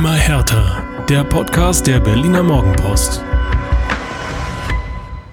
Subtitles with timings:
[0.00, 0.82] Immer härter.
[1.10, 3.22] Der Podcast der Berliner Morgenpost.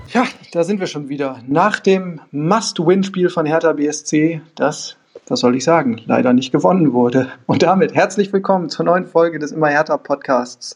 [0.09, 1.39] Ja, da sind wir schon wieder.
[1.47, 4.97] Nach dem Must-Win-Spiel von Hertha BSC, das,
[5.29, 7.29] was soll ich sagen, leider nicht gewonnen wurde.
[7.45, 10.75] Und damit herzlich willkommen zur neuen Folge des Immer härter Podcasts.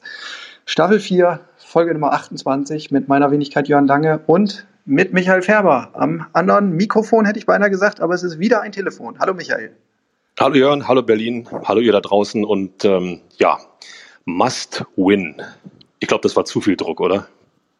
[0.65, 5.89] Staffel 4, Folge Nummer 28 mit meiner Wenigkeit Jörn Lange und mit Michael Färber.
[5.95, 9.19] Am anderen Mikrofon hätte ich beinahe gesagt, aber es ist wieder ein Telefon.
[9.19, 9.73] Hallo Michael.
[10.41, 13.59] Hallo Jörn, hallo Berlin, hallo ihr da draußen und ähm, ja,
[14.25, 15.39] must win.
[15.99, 17.27] Ich glaube, das war zu viel Druck, oder?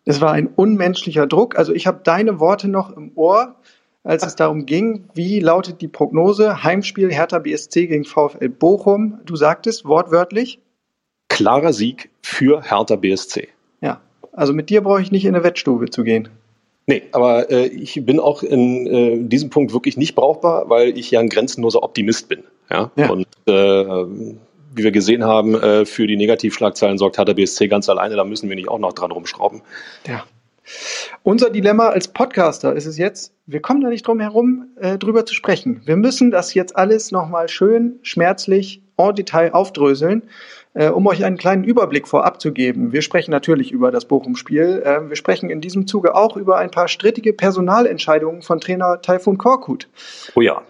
[0.06, 1.58] Es war ein unmenschlicher Druck.
[1.58, 3.56] Also ich habe deine Worte noch im Ohr,
[4.04, 9.18] als es darum ging, wie lautet die Prognose Heimspiel Hertha BSC gegen VfL Bochum.
[9.26, 10.60] Du sagtest wortwörtlich.
[11.30, 13.48] Klarer Sieg für Hertha BSC.
[13.82, 14.02] Ja,
[14.34, 16.30] also mit dir brauche ich nicht in eine Wettstube zu gehen.
[16.88, 21.12] Nee, aber äh, ich bin auch in äh, diesem Punkt wirklich nicht brauchbar, weil ich
[21.12, 22.44] ja ein grenzenloser Optimist bin.
[22.72, 22.92] Ja?
[22.96, 23.10] ja.
[23.10, 23.52] Und äh,
[24.74, 28.50] wie wir gesehen haben, äh, für die Negativschlagzeilen sorgt Hertha BSC ganz alleine, da müssen
[28.50, 29.62] wir nicht auch noch dran rumschrauben.
[30.08, 30.24] Ja.
[31.24, 35.26] Unser Dilemma als Podcaster ist es jetzt, wir kommen da nicht drum herum, äh, drüber
[35.26, 35.82] zu sprechen.
[35.86, 40.24] Wir müssen das jetzt alles nochmal schön, schmerzlich, en Detail aufdröseln
[40.74, 42.94] äh, um euch einen kleinen Überblick vorab zu geben.
[42.94, 44.84] Wir sprechen natürlich über das Bochum-Spiel.
[44.86, 49.38] Äh, wir sprechen in diesem Zuge auch über ein paar strittige Personalentscheidungen von Trainer Taifun
[49.38, 49.88] Korkut.
[50.36, 50.62] Oh ja.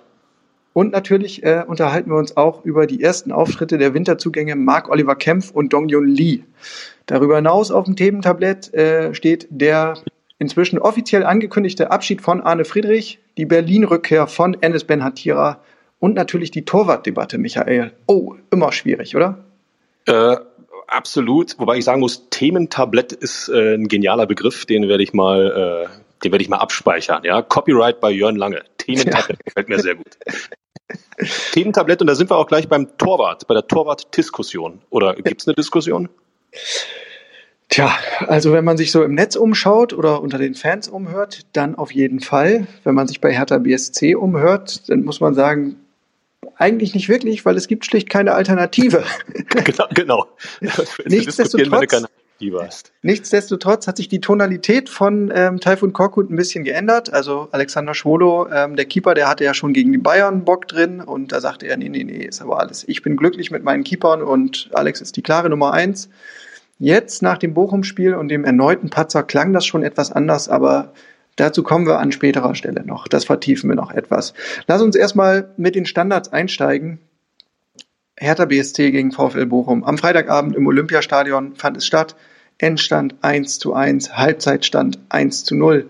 [0.73, 5.52] Und natürlich äh, unterhalten wir uns auch über die ersten Auftritte der Winterzugänge Marc-Oliver Kempf
[5.52, 6.44] und Dong-Yun Lee.
[7.05, 9.95] Darüber hinaus auf dem Thementablett äh, steht der
[10.39, 15.61] inzwischen offiziell angekündigte Abschied von Arne Friedrich, die Berlin-Rückkehr von Enes Ben Hatira
[15.99, 17.92] und natürlich die Torwartdebatte, Michael.
[18.08, 19.44] Oh, immer schwierig, oder?
[20.08, 20.38] Äh,
[20.88, 25.88] absolut, wobei ich sagen muss, Thementablett ist äh, ein genialer Begriff, den werde ich mal,
[25.88, 27.23] äh, den werde ich mal abspeichern.
[27.23, 28.64] Ja, Copyright bei Jörn Lange.
[28.77, 29.44] Thementablett ja.
[29.45, 30.17] gefällt mir sehr gut.
[31.53, 34.81] Thementablett und da sind wir auch gleich beim Torwart, bei der Torwart-Diskussion.
[34.89, 36.09] Oder gibt es eine Diskussion?
[37.70, 37.95] Tja,
[38.27, 41.93] also wenn man sich so im Netz umschaut oder unter den Fans umhört, dann auf
[41.93, 42.67] jeden Fall.
[42.83, 45.77] Wenn man sich bei Hertha BSC umhört, dann muss man sagen,
[46.58, 49.05] eigentlich nicht wirklich, weil es gibt schlicht keine Alternative.
[49.64, 50.27] genau, genau.
[51.05, 52.05] Nichtsdestotrotz,
[53.04, 57.14] nichtsdestotrotz hat sich die Tonalität von ähm, Taifun Korkut ein bisschen geändert.
[57.14, 61.02] Also Alexander Schwolo, ähm, der Keeper, der hatte ja schon gegen die Bayern Bock drin
[61.02, 62.84] und da sagte er, nee, nee, nee, ist aber alles.
[62.88, 66.10] Ich bin glücklich mit meinen Keepern und Alex ist die klare Nummer eins.
[66.80, 70.94] Jetzt nach dem Bochum-Spiel und dem erneuten Patzer klang das schon etwas anders, aber
[71.38, 73.08] Dazu kommen wir an späterer Stelle noch.
[73.08, 74.34] Das vertiefen wir noch etwas.
[74.68, 77.00] Lass uns erstmal mit den Standards einsteigen.
[78.18, 79.84] Hertha BSC gegen VfL Bochum.
[79.84, 82.16] Am Freitagabend im Olympiastadion fand es statt.
[82.61, 85.89] Endstand 1 zu 1, Halbzeitstand 1 zu 0.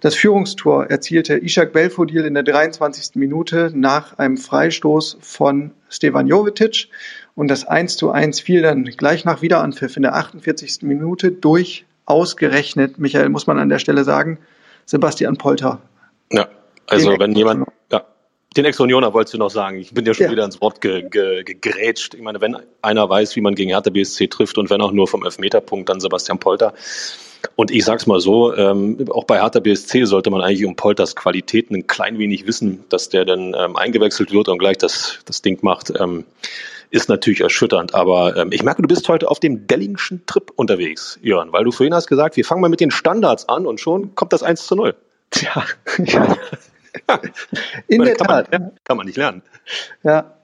[0.00, 3.16] Das Führungstor erzielte Ishak Belfodil in der 23.
[3.16, 6.88] Minute nach einem Freistoß von Stevan Jovetic.
[7.34, 10.82] Und das 1 zu 1 fiel dann gleich nach Wiederanpfiff in der 48.
[10.82, 14.38] Minute durch ausgerechnet, Michael, muss man an der Stelle sagen,
[14.86, 15.80] Sebastian Polter.
[16.32, 16.48] Ja,
[16.86, 17.68] also wenn jemand,
[18.56, 19.78] den Ex-Unioner wolltest du noch sagen.
[19.78, 20.32] Ich bin ja schon ja.
[20.32, 22.14] wieder ins Wort ge, ge, gegrätscht.
[22.14, 25.06] Ich meine, wenn einer weiß, wie man gegen Hertha BSC trifft und wenn auch nur
[25.06, 26.74] vom Elfmeterpunkt, dann Sebastian Polter.
[27.54, 31.14] Und ich sag's mal so, ähm, auch bei Hertha BSC sollte man eigentlich um Polters
[31.14, 35.42] Qualitäten ein klein wenig wissen, dass der dann ähm, eingewechselt wird und gleich das, das
[35.42, 35.92] Ding macht.
[35.98, 36.24] Ähm,
[36.90, 37.94] ist natürlich erschütternd.
[37.94, 41.70] Aber ähm, ich merke, du bist heute auf dem Dellingschen Trip unterwegs, Jörn, weil du
[41.70, 44.66] vorhin hast gesagt, wir fangen mal mit den Standards an und schon kommt das 1
[44.66, 44.96] zu 0.
[45.30, 45.64] Tja,
[45.98, 46.36] ja.
[47.88, 48.50] In der Tat.
[48.50, 49.42] Man, kann man nicht lernen.
[50.02, 50.36] Ja.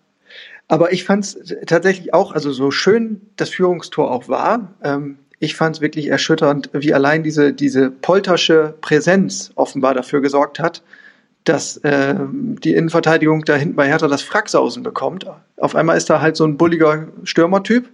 [0.69, 5.55] Aber ich fand es tatsächlich auch, also so schön das Führungstor auch war, ähm, ich
[5.55, 10.83] fand es wirklich erschütternd, wie allein diese, diese poltersche Präsenz offenbar dafür gesorgt hat,
[11.45, 15.27] dass äh, die Innenverteidigung da hinten bei Hertha das Fracksausen bekommt.
[15.59, 17.89] Auf einmal ist da halt so ein bulliger Stürmertyp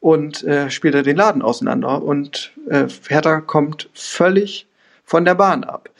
[0.00, 4.66] und äh, spielt er den Laden auseinander und äh, Hertha kommt völlig
[5.04, 5.90] von der Bahn ab.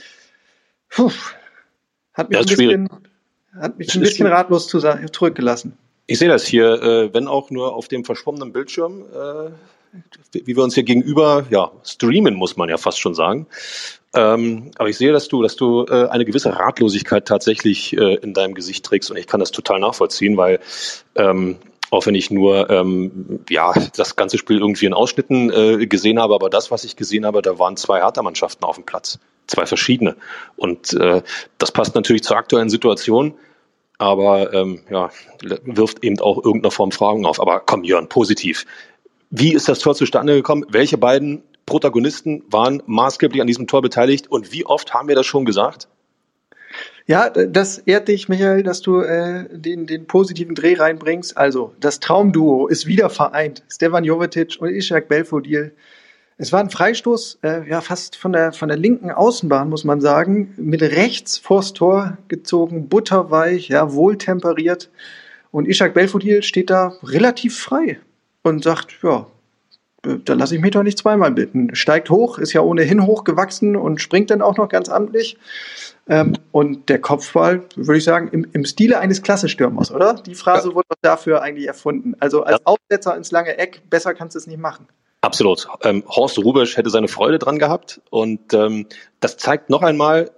[0.88, 1.12] Puh.
[2.16, 2.88] Hat mich, ein bisschen,
[3.60, 5.76] hat mich ein bisschen ratlos zu, zurückgelassen.
[6.06, 9.50] Ich sehe das hier, äh, wenn auch nur auf dem verschwommenen Bildschirm, äh,
[10.32, 13.46] wie wir uns hier gegenüber ja, streamen, muss man ja fast schon sagen.
[14.14, 18.32] Ähm, aber ich sehe, dass du, dass du äh, eine gewisse Ratlosigkeit tatsächlich äh, in
[18.32, 20.60] deinem Gesicht trägst und ich kann das total nachvollziehen, weil
[21.16, 21.56] ähm,
[21.90, 26.34] auch wenn ich nur ähm, ja das ganze Spiel irgendwie in Ausschnitten äh, gesehen habe,
[26.34, 30.16] aber das, was ich gesehen habe, da waren zwei Hertha-Mannschaften auf dem Platz, zwei verschiedene
[30.56, 31.22] und äh,
[31.58, 33.34] das passt natürlich zur aktuellen Situation
[33.98, 35.10] aber ähm, ja,
[35.64, 37.40] wirft eben auch irgendeine Form Fragen auf.
[37.40, 38.66] Aber komm, Jörn, positiv.
[39.30, 40.64] Wie ist das Tor zustande gekommen?
[40.68, 45.26] Welche beiden Protagonisten waren maßgeblich an diesem Tor beteiligt und wie oft haben wir das
[45.26, 45.88] schon gesagt?
[47.08, 51.36] Ja, das ehrt dich, Michael, dass du äh, den, den positiven Dreh reinbringst.
[51.36, 53.62] Also, das Traumduo ist wieder vereint.
[53.68, 55.72] Stefan Jovetic und Ishak Belfodil.
[56.38, 60.02] Es war ein Freistoß, äh, ja, fast von der, von der linken Außenbahn, muss man
[60.02, 64.90] sagen, mit rechts vors Tor gezogen, butterweich, ja, wohltemperiert.
[65.50, 67.98] Und Ishak Belfodil steht da relativ frei
[68.42, 69.26] und sagt, ja,
[70.02, 71.74] da lasse ich mich doch nicht zweimal bitten.
[71.74, 75.38] Steigt hoch, ist ja ohnehin hochgewachsen und springt dann auch noch ganz amtlich.
[76.08, 80.14] Ähm, und der Kopfball, würde ich sagen, im, im Stile eines Klassestürmers, oder?
[80.14, 80.74] Die Phrase ja.
[80.74, 82.14] wurde dafür eigentlich erfunden.
[82.20, 82.60] Also als ja.
[82.64, 84.86] Aufsetzer ins lange Eck, besser kannst du es nicht machen.
[85.20, 85.66] Absolut.
[85.82, 88.00] Ähm, Horst Rubesch hätte seine Freude dran gehabt.
[88.10, 88.86] Und ähm,
[89.20, 90.30] das zeigt noch einmal,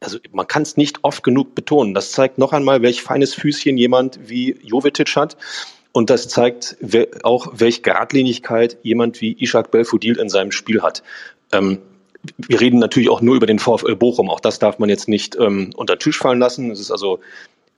[0.00, 3.76] also man kann es nicht oft genug betonen, das zeigt noch einmal, welch feines Füßchen
[3.76, 5.36] jemand wie Jovetic hat.
[5.92, 6.76] Und das zeigt
[7.24, 11.02] auch, welche Geradlinigkeit jemand wie Ishak Belfodil in seinem Spiel hat.
[11.52, 11.78] Ähm,
[12.36, 14.30] wir reden natürlich auch nur über den VfL Bochum.
[14.30, 16.70] Auch das darf man jetzt nicht ähm, unter den Tisch fallen lassen.
[16.70, 17.20] Es ist also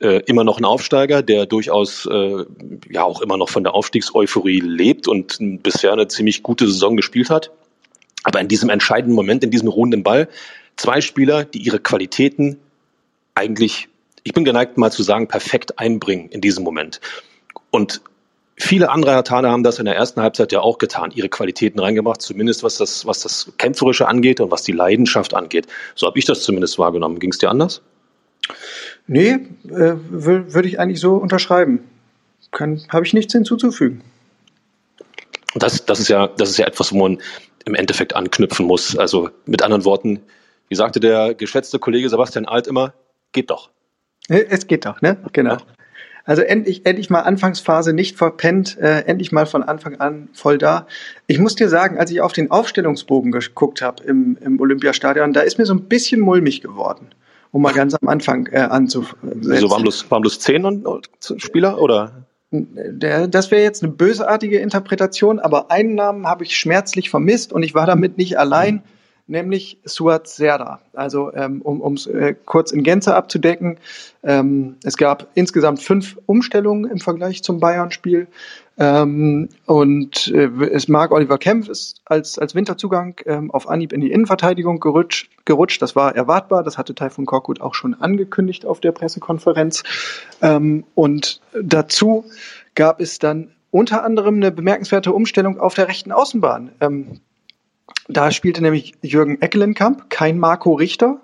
[0.02, 2.44] äh, immer noch ein Aufsteiger, der durchaus äh,
[2.90, 7.30] ja auch immer noch von der Aufstiegseuphorie lebt und bisher eine ziemlich gute Saison gespielt
[7.30, 7.50] hat.
[8.24, 10.28] Aber in diesem entscheidenden Moment, in diesem ruhenden Ball,
[10.76, 12.58] zwei Spieler, die ihre Qualitäten
[13.34, 13.88] eigentlich,
[14.24, 17.00] ich bin geneigt mal zu sagen, perfekt einbringen in diesem Moment.
[17.70, 18.00] Und
[18.56, 22.22] viele andere Hertaner haben das in der ersten Halbzeit ja auch getan, ihre Qualitäten reingebracht,
[22.22, 25.66] zumindest was das, was das Kämpferische angeht und was die Leidenschaft angeht.
[25.94, 27.18] So habe ich das zumindest wahrgenommen.
[27.18, 27.82] Ging es dir anders?
[29.06, 29.30] Nee,
[29.68, 31.80] äh, würde ich eigentlich so unterschreiben.
[32.52, 34.02] Habe ich nichts hinzuzufügen.
[35.54, 37.18] Das, das, ist ja, das ist ja etwas, wo man
[37.64, 38.96] im Endeffekt anknüpfen muss.
[38.96, 40.20] Also mit anderen Worten,
[40.68, 42.94] wie sagte der geschätzte Kollege Sebastian Alt immer,
[43.32, 43.70] geht doch.
[44.28, 45.18] Es geht doch, ne?
[45.32, 45.54] Genau.
[45.54, 45.58] Ja.
[46.24, 50.86] Also endlich, endlich mal Anfangsphase nicht verpennt, äh, endlich mal von Anfang an voll da.
[51.26, 55.40] Ich muss dir sagen, als ich auf den Aufstellungsbogen geguckt habe im, im Olympiastadion, da
[55.40, 57.08] ist mir so ein bisschen mulmig geworden,
[57.52, 59.18] um mal ganz am Anfang äh, anzusetzen.
[59.22, 60.84] Wieso waren bloß, waren bloß zehn
[61.36, 62.26] Spieler oder?
[62.50, 67.62] Der, das wäre jetzt eine bösartige Interpretation, aber einen Namen habe ich schmerzlich vermisst und
[67.62, 68.74] ich war damit nicht allein.
[68.74, 68.82] Mhm
[69.32, 70.80] nämlich Suat Serda.
[70.92, 73.78] Also ähm, um es äh, kurz in Gänze abzudecken,
[74.22, 78.28] ähm, es gab insgesamt fünf Umstellungen im Vergleich zum Bayern-Spiel.
[78.78, 84.00] Ähm, und äh, es mag Oliver Kempf ist als, als Winterzugang ähm, auf Anhieb in
[84.00, 85.82] die Innenverteidigung gerutscht, gerutscht.
[85.82, 86.62] Das war erwartbar.
[86.62, 89.82] Das hatte Taifun Korkut auch schon angekündigt auf der Pressekonferenz.
[90.40, 92.24] Ähm, und dazu
[92.74, 96.70] gab es dann unter anderem eine bemerkenswerte Umstellung auf der rechten Außenbahn.
[96.80, 97.20] Ähm,
[98.08, 101.20] da spielte nämlich Jürgen Eckelenkamp, kein Marco Richter.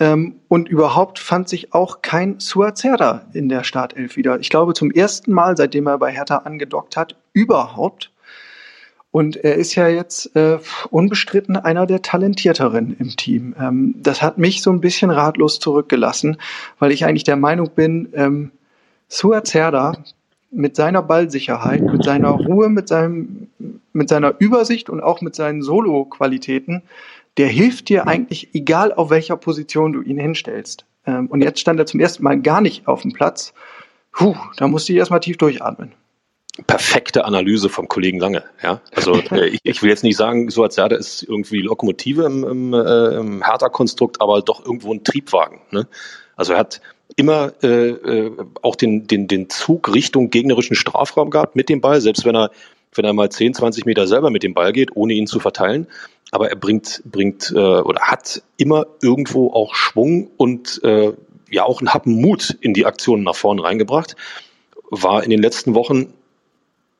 [0.00, 4.38] Ähm, und überhaupt fand sich auch kein Suazerda in der Startelf wieder.
[4.38, 8.12] Ich glaube zum ersten Mal, seitdem er bei Hertha angedockt hat, überhaupt.
[9.10, 10.58] Und er ist ja jetzt äh,
[10.90, 13.56] unbestritten einer der talentierteren im Team.
[13.58, 16.36] Ähm, das hat mich so ein bisschen ratlos zurückgelassen,
[16.78, 18.52] weil ich eigentlich der Meinung bin, ähm,
[19.08, 20.04] Suazerda
[20.50, 23.47] mit seiner Ballsicherheit, mit seiner Ruhe, mit seinem,
[23.98, 26.82] mit seiner Übersicht und auch mit seinen Solo-Qualitäten,
[27.36, 30.86] der hilft dir eigentlich, egal auf welcher Position du ihn hinstellst.
[31.06, 33.52] Ähm, und jetzt stand er zum ersten Mal gar nicht auf dem Platz.
[34.12, 35.92] Puh, da musste ich erstmal tief durchatmen.
[36.66, 38.42] Perfekte Analyse vom Kollegen Lange.
[38.62, 42.24] Ja, also äh, ich, ich will jetzt nicht sagen, so als Serda ist irgendwie Lokomotive
[42.24, 45.60] im, im, äh, im Hertha-Konstrukt, aber doch irgendwo ein Triebwagen.
[45.70, 45.86] Ne?
[46.34, 46.80] Also er hat
[47.16, 52.00] immer äh, äh, auch den, den, den Zug Richtung gegnerischen Strafraum gehabt mit dem Ball,
[52.00, 52.50] selbst wenn er,
[52.94, 55.86] wenn er mal 10, 20 Meter selber mit dem Ball geht, ohne ihn zu verteilen.
[56.30, 61.12] Aber er bringt, bringt äh, oder hat immer irgendwo auch Schwung und äh,
[61.50, 64.16] ja auch einen Happen Mut in die Aktionen nach vorne reingebracht.
[64.90, 66.12] War in den letzten Wochen,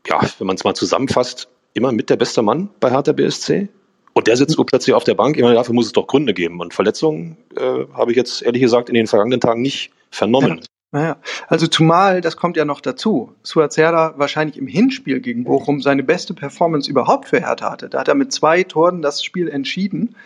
[0.06, 3.68] ja, wenn man es mal zusammenfasst, immer mit der beste Mann bei Hertha BSC.
[4.14, 5.36] Und der sitzt plötzlich auf der Bank.
[5.36, 6.60] Ich meine, dafür muss es doch Gründe geben.
[6.60, 10.60] Und Verletzungen äh, habe ich jetzt ehrlich gesagt in den vergangenen Tagen nicht vernommen.
[10.90, 11.18] Naja,
[11.48, 16.32] also zumal, das kommt ja noch dazu, Suazerda wahrscheinlich im Hinspiel gegen Bochum seine beste
[16.32, 17.90] Performance überhaupt für Hertha hatte.
[17.90, 20.16] Da hat er mit zwei Toren das Spiel entschieden.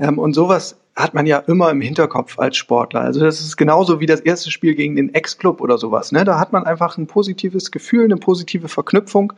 [0.00, 3.02] Ähm, und sowas hat man ja immer im Hinterkopf als Sportler.
[3.02, 6.10] Also das ist genauso wie das erste Spiel gegen den Ex-Club oder sowas.
[6.10, 6.24] Ne?
[6.24, 9.32] Da hat man einfach ein positives Gefühl, eine positive Verknüpfung.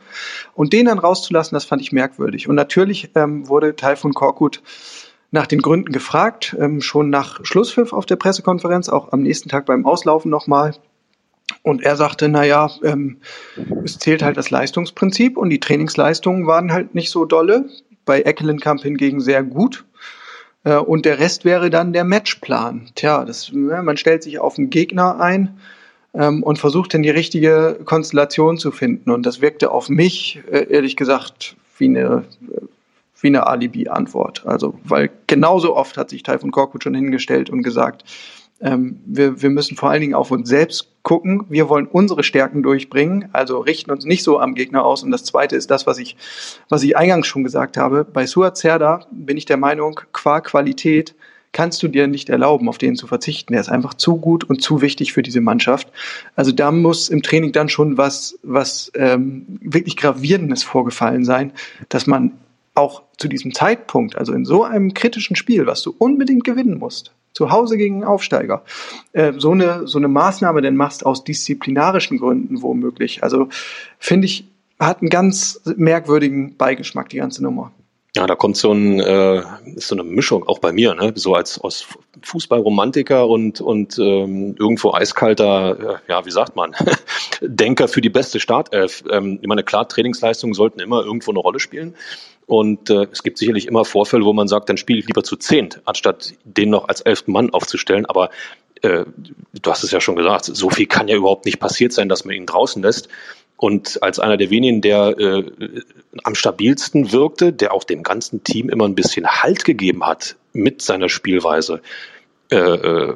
[0.55, 2.49] Und den dann rauszulassen, das fand ich merkwürdig.
[2.49, 4.63] Und natürlich ähm, wurde Teil von Korkut
[5.33, 9.65] nach den Gründen gefragt, ähm, schon nach Schlusspfiff auf der Pressekonferenz, auch am nächsten Tag
[9.65, 10.75] beim Auslaufen nochmal.
[11.63, 13.17] Und er sagte, naja, ähm,
[13.83, 17.65] es zählt halt das Leistungsprinzip und die Trainingsleistungen waren halt nicht so dolle.
[18.05, 19.85] Bei Eckelenkamp hingegen sehr gut.
[20.63, 22.91] Äh, und der Rest wäre dann der Matchplan.
[22.93, 25.57] Tja, das, man stellt sich auf einen Gegner ein
[26.13, 29.09] ähm, und versucht dann die richtige Konstellation zu finden.
[29.09, 32.23] Und das wirkte auf mich, äh, ehrlich gesagt, wie eine
[33.23, 34.45] wie eine Alibi-Antwort.
[34.45, 38.03] Also, weil genauso oft hat sich Taifun Korkut schon hingestellt und gesagt,
[38.61, 41.43] Ähm, wir, wir müssen vor allen Dingen auf uns selbst gucken.
[41.49, 45.03] Wir wollen unsere Stärken durchbringen, also richten uns nicht so am Gegner aus.
[45.03, 46.15] Und das Zweite ist das, was ich,
[46.69, 48.05] was ich eingangs schon gesagt habe.
[48.05, 51.13] Bei Suat Serda bin ich der Meinung, qua Qualität
[51.51, 53.53] kannst du dir nicht erlauben, auf den zu verzichten.
[53.53, 55.91] Er ist einfach zu gut und zu wichtig für diese Mannschaft.
[56.35, 61.51] Also da muss im Training dann schon was, was ähm, wirklich gravierendes vorgefallen sein,
[61.89, 62.31] dass man
[62.75, 67.13] auch zu diesem Zeitpunkt, also in so einem kritischen Spiel, was du unbedingt gewinnen musst,
[67.33, 68.63] zu Hause gegen einen Aufsteiger,
[69.13, 73.23] äh, so eine so eine Maßnahme denn machst aus disziplinarischen Gründen womöglich.
[73.23, 73.49] Also
[73.99, 74.47] finde ich
[74.79, 77.71] hat einen ganz merkwürdigen Beigeschmack die ganze Nummer.
[78.15, 79.41] Ja, da kommt so, ein, äh,
[79.77, 81.13] so eine Mischung auch bei mir, ne?
[81.15, 81.87] so als aus
[82.21, 86.75] Fußballromantiker und, und ähm, irgendwo eiskalter, äh, ja, wie sagt man,
[87.41, 89.03] Denker für die beste Startelf.
[89.09, 91.95] Ähm, ich meine, klar, Trainingsleistungen sollten immer irgendwo eine Rolle spielen.
[92.45, 95.35] Und äh, es gibt sicherlich immer Vorfälle, wo man sagt, dann spiele ich lieber zu
[95.35, 98.05] zehnt, anstatt den noch als elften Mann aufzustellen.
[98.05, 98.29] Aber
[98.83, 99.05] äh,
[99.53, 102.25] du hast es ja schon gesagt, so viel kann ja überhaupt nicht passiert sein, dass
[102.25, 103.09] man ihn draußen lässt.
[103.63, 105.45] Und als einer der wenigen, der äh,
[106.25, 110.81] am stabilsten wirkte, der auch dem ganzen Team immer ein bisschen Halt gegeben hat mit
[110.81, 111.81] seiner Spielweise,
[112.51, 113.15] äh, äh,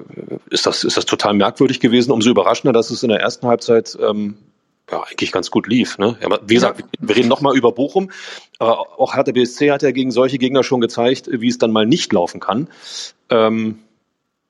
[0.50, 2.14] ist, das, ist das total merkwürdig gewesen.
[2.14, 4.38] Umso überraschender, dass es in der ersten Halbzeit ähm,
[4.90, 5.98] ja, eigentlich ganz gut lief.
[5.98, 6.16] Ne?
[6.46, 8.10] Wie gesagt, wir reden nochmal über Bochum,
[8.58, 11.86] aber auch Hertha BSC hat ja gegen solche Gegner schon gezeigt, wie es dann mal
[11.86, 12.70] nicht laufen kann.
[13.30, 13.80] Ähm,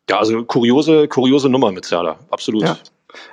[0.08, 2.66] ja, also kuriose, kuriose Nummer mit Serda, absolut.
[2.66, 2.78] Ja.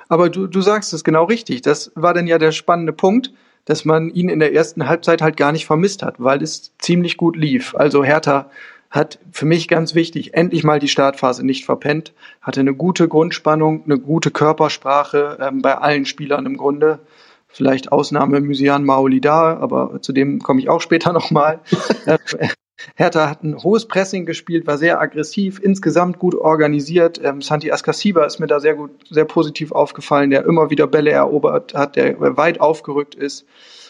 [0.09, 1.61] Aber du, du sagst es genau richtig.
[1.61, 3.31] Das war dann ja der spannende Punkt,
[3.65, 7.17] dass man ihn in der ersten Halbzeit halt gar nicht vermisst hat, weil es ziemlich
[7.17, 7.75] gut lief.
[7.75, 8.49] Also Hertha
[8.91, 13.83] hat für mich ganz wichtig, endlich mal die Startphase nicht verpennt, hatte eine gute Grundspannung,
[13.85, 16.99] eine gute Körpersprache ähm, bei allen Spielern im Grunde.
[17.47, 21.59] Vielleicht Ausnahme Mysian Maolida, aber zu dem komme ich auch später nochmal.
[22.95, 27.21] Hertha hat ein hohes Pressing gespielt, war sehr aggressiv, insgesamt gut organisiert.
[27.23, 31.11] Ähm, Santi Ascasiba ist mir da sehr gut, sehr positiv aufgefallen, der immer wieder Bälle
[31.11, 33.45] erobert hat, der weit aufgerückt ist.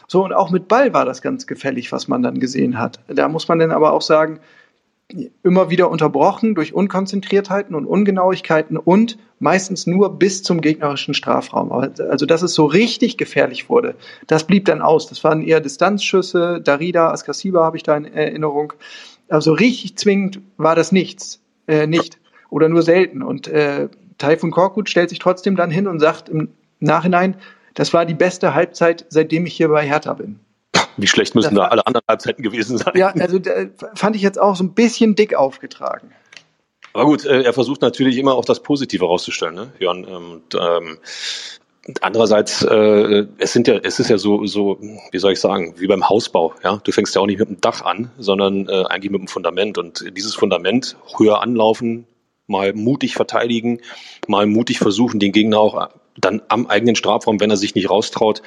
[0.08, 3.00] So, und auch mit Ball war das ganz gefällig, was man dann gesehen hat.
[3.08, 4.40] Da muss man dann aber auch sagen,
[5.44, 11.72] immer wieder unterbrochen durch Unkonzentriertheiten und Ungenauigkeiten und meistens nur bis zum gegnerischen Strafraum.
[11.72, 13.96] Also, dass es so richtig gefährlich wurde,
[14.26, 15.08] das blieb dann aus.
[15.08, 16.60] Das waren eher Distanzschüsse.
[16.64, 18.74] Darida, Askasiba habe ich da in Erinnerung.
[19.30, 22.20] Also richtig zwingend war das nichts, äh, nicht
[22.50, 23.22] oder nur selten.
[23.22, 27.36] Und äh, Taifun Korkut stellt sich trotzdem dann hin und sagt im Nachhinein,
[27.74, 30.40] das war die beste Halbzeit, seitdem ich hier bei Hertha bin.
[30.98, 32.94] Wie schlecht müssen da alle anderen Halbzeiten gewesen sein?
[32.96, 33.40] Ja, also
[33.96, 36.12] fand ich jetzt auch so ein bisschen dick aufgetragen.
[36.94, 40.06] Aber gut, äh, er versucht natürlich immer auch das Positive rauszustellen, ne, Jörn?
[40.06, 40.98] Und, ähm,
[42.02, 44.80] andererseits, äh, es sind ja, es ist ja so, so,
[45.12, 46.80] wie soll ich sagen, wie beim Hausbau, ja.
[46.84, 49.78] Du fängst ja auch nicht mit dem Dach an, sondern äh, eigentlich mit dem Fundament.
[49.78, 52.08] Und dieses Fundament höher anlaufen,
[52.48, 53.82] mal mutig verteidigen,
[54.28, 58.42] mal mutig versuchen, den Gegner auch dann am eigenen Strafraum, wenn er sich nicht raustraut,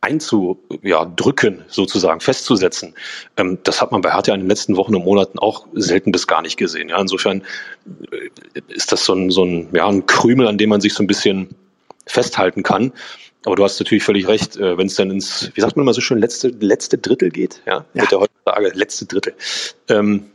[0.00, 2.94] einzudrücken, sozusagen, festzusetzen.
[3.36, 6.26] Ähm, das hat man bei Hertha in den letzten Wochen und Monaten auch selten bis
[6.26, 6.88] gar nicht gesehen.
[6.88, 7.42] Ja, insofern
[8.10, 11.02] äh, ist das so ein, so ein, ja, ein Krümel, an dem man sich so
[11.02, 11.48] ein bisschen
[12.06, 12.92] festhalten kann.
[13.44, 15.94] Aber du hast natürlich völlig recht, äh, wenn es dann ins, wie sagt man immer
[15.94, 18.02] so schön, letzte, letzte Drittel geht, ja, ja.
[18.02, 19.34] mit der heutzutage letzte Drittel.
[19.88, 20.30] Ähm,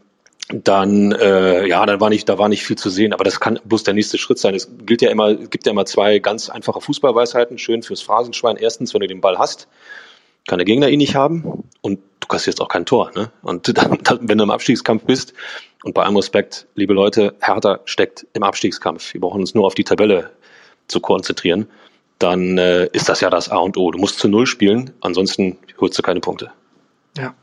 [0.50, 3.60] dann äh, ja, dann war nicht, da war nicht viel zu sehen, aber das kann
[3.64, 4.54] bloß der nächste Schritt sein.
[4.54, 8.58] Es gilt ja immer, gibt ja immer zwei ganz einfache Fußballweisheiten, schön fürs Phrasenschwein.
[8.58, 9.68] Erstens, wenn du den Ball hast,
[10.48, 13.12] kann der Gegner ihn nicht haben und du kassierst auch kein Tor.
[13.16, 13.32] Ne?
[13.42, 15.34] Und dann, wenn du im Abstiegskampf bist,
[15.86, 19.14] und bei allem Respekt, liebe Leute, Hertha steckt im Abstiegskampf.
[19.14, 20.32] Wir brauchen uns nur auf die Tabelle
[20.88, 21.68] zu konzentrieren.
[22.18, 23.92] Dann äh, ist das ja das A und O.
[23.92, 26.52] Du musst zu Null spielen, ansonsten holst du keine Punkte.
[27.16, 27.36] Ja.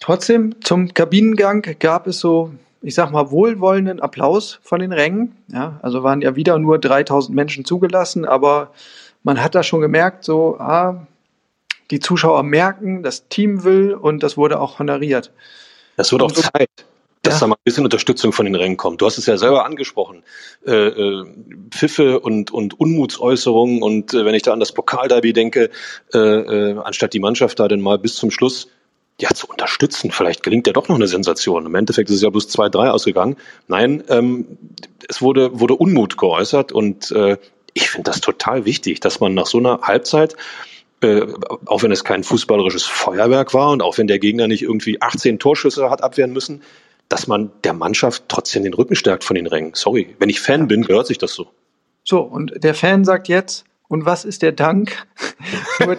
[0.00, 2.52] Trotzdem, zum Kabinengang gab es so,
[2.82, 5.36] ich sag mal, wohlwollenden Applaus von den Rängen.
[5.48, 8.72] Ja, also waren ja wieder nur 3000 Menschen zugelassen, aber
[9.22, 11.06] man hat da schon gemerkt, so, ah,
[11.90, 15.32] die Zuschauer merken, das Team will und das wurde auch honoriert.
[15.96, 16.70] Das wird auch Zeit,
[17.22, 17.40] dass ja.
[17.40, 19.02] da mal ein bisschen Unterstützung von den Rängen kommt.
[19.02, 20.22] Du hast es ja selber angesprochen.
[20.64, 21.26] Äh, äh,
[21.70, 25.68] Pfiffe und, und Unmutsäußerungen und äh, wenn ich da an das Pokalderby denke,
[26.14, 28.68] äh, äh, anstatt die Mannschaft da dann mal bis zum Schluss
[29.20, 30.10] ja, zu unterstützen.
[30.10, 31.66] Vielleicht gelingt ja doch noch eine Sensation.
[31.66, 33.36] Im Endeffekt ist es ja bloß 2-3 ausgegangen.
[33.68, 34.58] Nein, ähm,
[35.08, 37.36] es wurde, wurde Unmut geäußert und äh,
[37.74, 40.36] ich finde das total wichtig, dass man nach so einer Halbzeit,
[41.02, 41.26] äh,
[41.66, 45.38] auch wenn es kein fußballerisches Feuerwerk war und auch wenn der Gegner nicht irgendwie 18
[45.38, 46.62] Torschüsse hat abwehren müssen,
[47.08, 49.72] dass man der Mannschaft trotzdem den Rücken stärkt von den Rängen.
[49.74, 51.48] Sorry, wenn ich Fan bin, gehört sich das so.
[52.04, 55.06] So, und der Fan sagt jetzt, und was ist der Dank?
[55.80, 55.98] nur,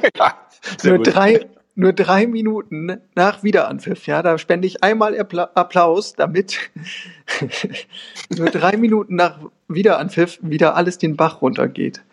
[0.84, 1.46] nur drei,
[1.81, 6.59] nur drei Minuten nach Wiederanpfiff, ja, da spende ich einmal Applaus, damit
[8.29, 12.03] nur drei Minuten nach Wiederanpfiff wieder alles den Bach runtergeht.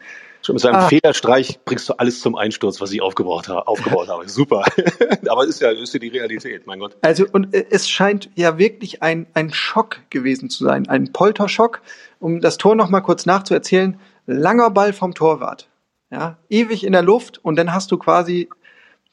[0.41, 0.89] Schon mit seinem ah.
[0.89, 3.67] Federstreich bringst du alles zum Einsturz, was ich aufgebaut, habe.
[3.69, 4.27] aufgebaut habe.
[4.27, 4.65] Super.
[5.29, 6.97] Aber ist ja, ist ja die Realität, mein Gott.
[7.03, 11.83] Also, und äh, es scheint ja wirklich ein, ein Schock gewesen zu sein, ein Polterschock.
[12.21, 15.69] Um das Tor nochmal kurz nachzuerzählen, langer Ball vom Torwart.
[16.11, 18.49] Ja, ewig in der Luft und dann hast du quasi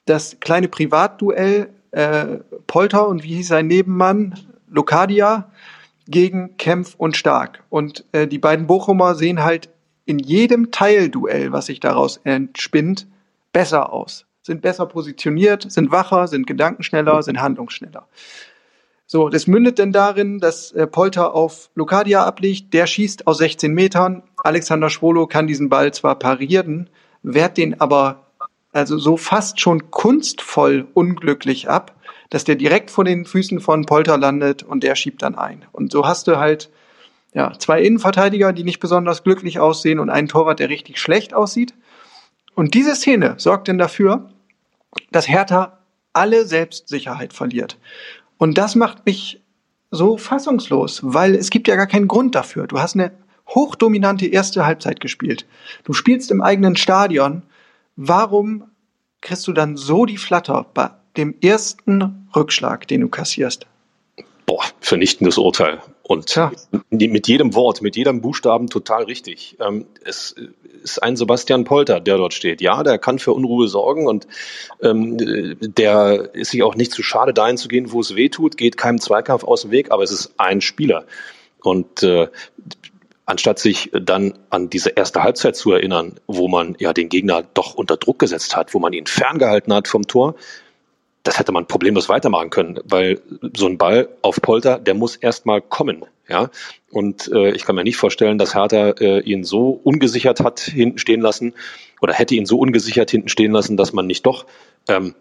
[0.05, 4.35] das kleine Privatduell äh, Polter und wie hieß sein Nebenmann,
[4.69, 5.50] Lokadia,
[6.07, 7.63] gegen Kempf und Stark.
[7.69, 9.69] Und äh, die beiden Bochumer sehen halt
[10.05, 13.07] in jedem Teilduell, was sich daraus entspinnt,
[13.51, 14.25] besser aus.
[14.43, 18.07] Sind besser positioniert, sind wacher, sind gedankenschneller, sind handlungsschneller.
[19.07, 23.74] So, das mündet denn darin, dass äh, Polter auf Lokadia abliegt, der schießt aus 16
[23.74, 24.24] Metern.
[24.38, 26.89] Alexander Schwolo kann diesen Ball zwar parieren,
[27.24, 28.25] wehrt den aber
[28.75, 31.96] also so fast schon kunstvoll unglücklich ab,
[32.29, 35.65] dass der direkt vor den Füßen von Polter landet und der schiebt dann ein.
[35.72, 36.70] Und so hast du halt
[37.34, 41.74] ja, zwei Innenverteidiger, die nicht besonders glücklich aussehen und einen Torwart, der richtig schlecht aussieht.
[42.53, 44.29] Und diese Szene sorgt dann dafür,
[45.12, 45.79] dass Hertha
[46.12, 47.77] alle Selbstsicherheit verliert.
[48.38, 49.41] Und das macht mich
[49.91, 52.67] so fassungslos, weil es gibt ja gar keinen Grund dafür.
[52.67, 53.12] Du hast eine
[53.48, 55.46] hochdominante erste Halbzeit gespielt.
[55.86, 57.44] Du spielst im eigenen Stadion.
[57.96, 58.72] Warum
[59.22, 63.66] kriegst du dann so die Flatter bei dem ersten Rückschlag, den du kassierst?
[64.46, 65.82] Boah, vernichtendes Urteil.
[66.04, 66.52] Und ja.
[66.92, 69.58] mit jedem Wort, mit jedem Buchstaben total richtig.
[69.60, 70.36] Ähm, es
[70.84, 72.62] ist ein Sebastian Polter, der dort steht.
[72.62, 74.28] Ja, der kann für Unruhe sorgen und
[74.84, 75.18] ähm,
[75.60, 78.78] der ist sich auch nicht zu schade, dahin zu gehen, wo es weh tut, geht
[78.78, 81.06] keinem Zweikampf aus dem Weg, aber es ist ein Spieler.
[81.64, 82.28] Und äh,
[83.25, 87.74] anstatt sich dann an diese erste Halbzeit zu erinnern, wo man ja den Gegner doch
[87.74, 90.36] unter Druck gesetzt hat, wo man ihn ferngehalten hat vom Tor,
[91.24, 93.20] das hätte man problemlos weitermachen können, weil
[93.55, 96.51] so ein Ball auf Polter, der muss erstmal kommen, ja.
[96.91, 101.00] Und äh, ich kann mir nicht vorstellen, dass Hertha äh, ihn so ungesichert hat hinten
[101.00, 101.53] stehen lassen
[102.00, 104.46] oder hätte ihn so ungesichert hinten stehen lassen, dass man nicht doch
[104.88, 105.16] ähm,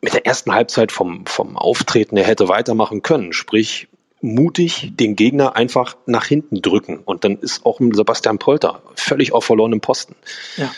[0.00, 3.32] mit der ersten Halbzeit vom, vom Auftreten her hätte weitermachen können.
[3.34, 3.88] Sprich,
[4.20, 6.98] mutig den Gegner einfach nach hinten drücken.
[7.04, 10.14] Und dann ist auch ein Sebastian Polter völlig auf verlorenem Posten.
[10.56, 10.70] Ja.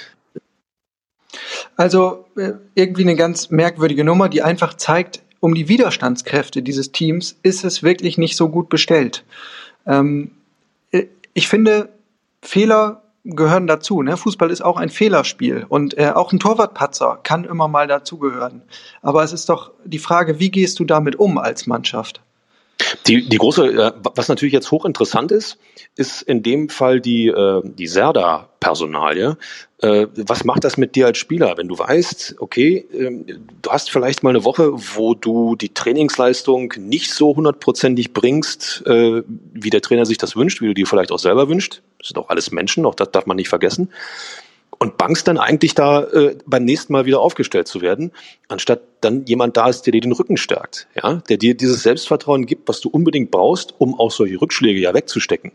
[1.76, 7.38] Also äh, irgendwie eine ganz merkwürdige Nummer, die einfach zeigt, um die Widerstandskräfte dieses Teams
[7.42, 9.24] ist es wirklich nicht so gut bestellt.
[9.86, 10.32] Ähm,
[10.90, 11.90] äh, ich finde,
[12.42, 14.02] Fehler gehören dazu.
[14.02, 14.16] Ne?
[14.16, 18.62] Fußball ist auch ein Fehlerspiel und äh, auch ein Torwartpatzer kann immer mal dazugehören.
[19.02, 22.22] Aber es ist doch die Frage, wie gehst du damit um als Mannschaft?
[23.06, 25.58] Die, die große, äh, was natürlich jetzt hochinteressant ist,
[25.96, 29.36] ist in dem Fall die, äh, die Serda-Personalie.
[29.80, 33.26] Äh, was macht das mit dir als Spieler, wenn du weißt, okay, ähm,
[33.62, 39.70] du hast vielleicht mal eine Woche, wo du die Trainingsleistung nicht so hundertprozentig bringst, wie
[39.70, 41.82] der Trainer sich das wünscht, wie du dir vielleicht auch selber wünscht.
[41.98, 43.90] Das sind auch alles Menschen, auch das darf man nicht vergessen
[44.78, 48.12] und bangst dann eigentlich da äh, beim nächsten Mal wieder aufgestellt zu werden,
[48.48, 52.46] anstatt dann jemand da ist, der dir den Rücken stärkt, ja, der dir dieses Selbstvertrauen
[52.46, 55.52] gibt, was du unbedingt brauchst, um auch solche Rückschläge ja wegzustecken.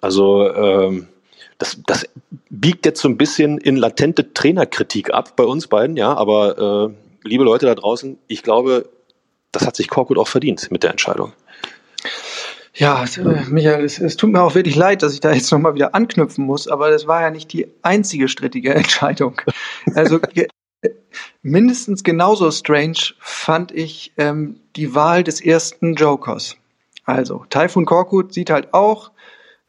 [0.00, 1.08] Also ähm,
[1.58, 2.06] das, das
[2.50, 7.28] biegt jetzt so ein bisschen in latente Trainerkritik ab bei uns beiden, ja, aber äh,
[7.28, 8.88] liebe Leute da draußen, ich glaube,
[9.52, 11.32] das hat sich Korkut auch verdient mit der Entscheidung.
[12.74, 15.74] Ja, äh, Michael, es, es, tut mir auch wirklich leid, dass ich da jetzt nochmal
[15.74, 19.40] wieder anknüpfen muss, aber das war ja nicht die einzige strittige Entscheidung.
[19.94, 20.20] Also
[21.42, 26.56] mindestens genauso strange fand ich ähm, die Wahl des ersten Jokers.
[27.04, 29.10] Also, Taifun Korkut sieht halt auch,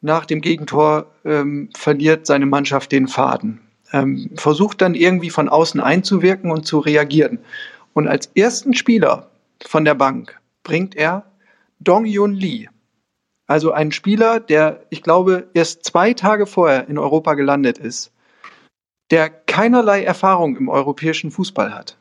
[0.00, 3.60] nach dem Gegentor ähm, verliert seine Mannschaft den Faden.
[3.92, 7.38] Ähm, versucht dann irgendwie von außen einzuwirken und zu reagieren.
[7.92, 9.30] Und als ersten Spieler
[9.64, 11.24] von der Bank bringt er
[11.80, 12.68] Dong Yun Lee.
[13.46, 18.10] Also ein Spieler, der, ich glaube, erst zwei Tage vorher in Europa gelandet ist,
[19.10, 21.98] der keinerlei Erfahrung im europäischen Fußball hat,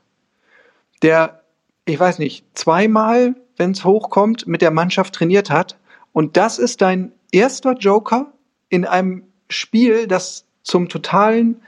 [1.02, 1.44] der,
[1.86, 5.78] ich weiß nicht, zweimal, wenn es hochkommt, mit der Mannschaft trainiert hat.
[6.14, 8.32] Und das ist dein erster Joker
[8.70, 11.62] in einem Spiel, das zum totalen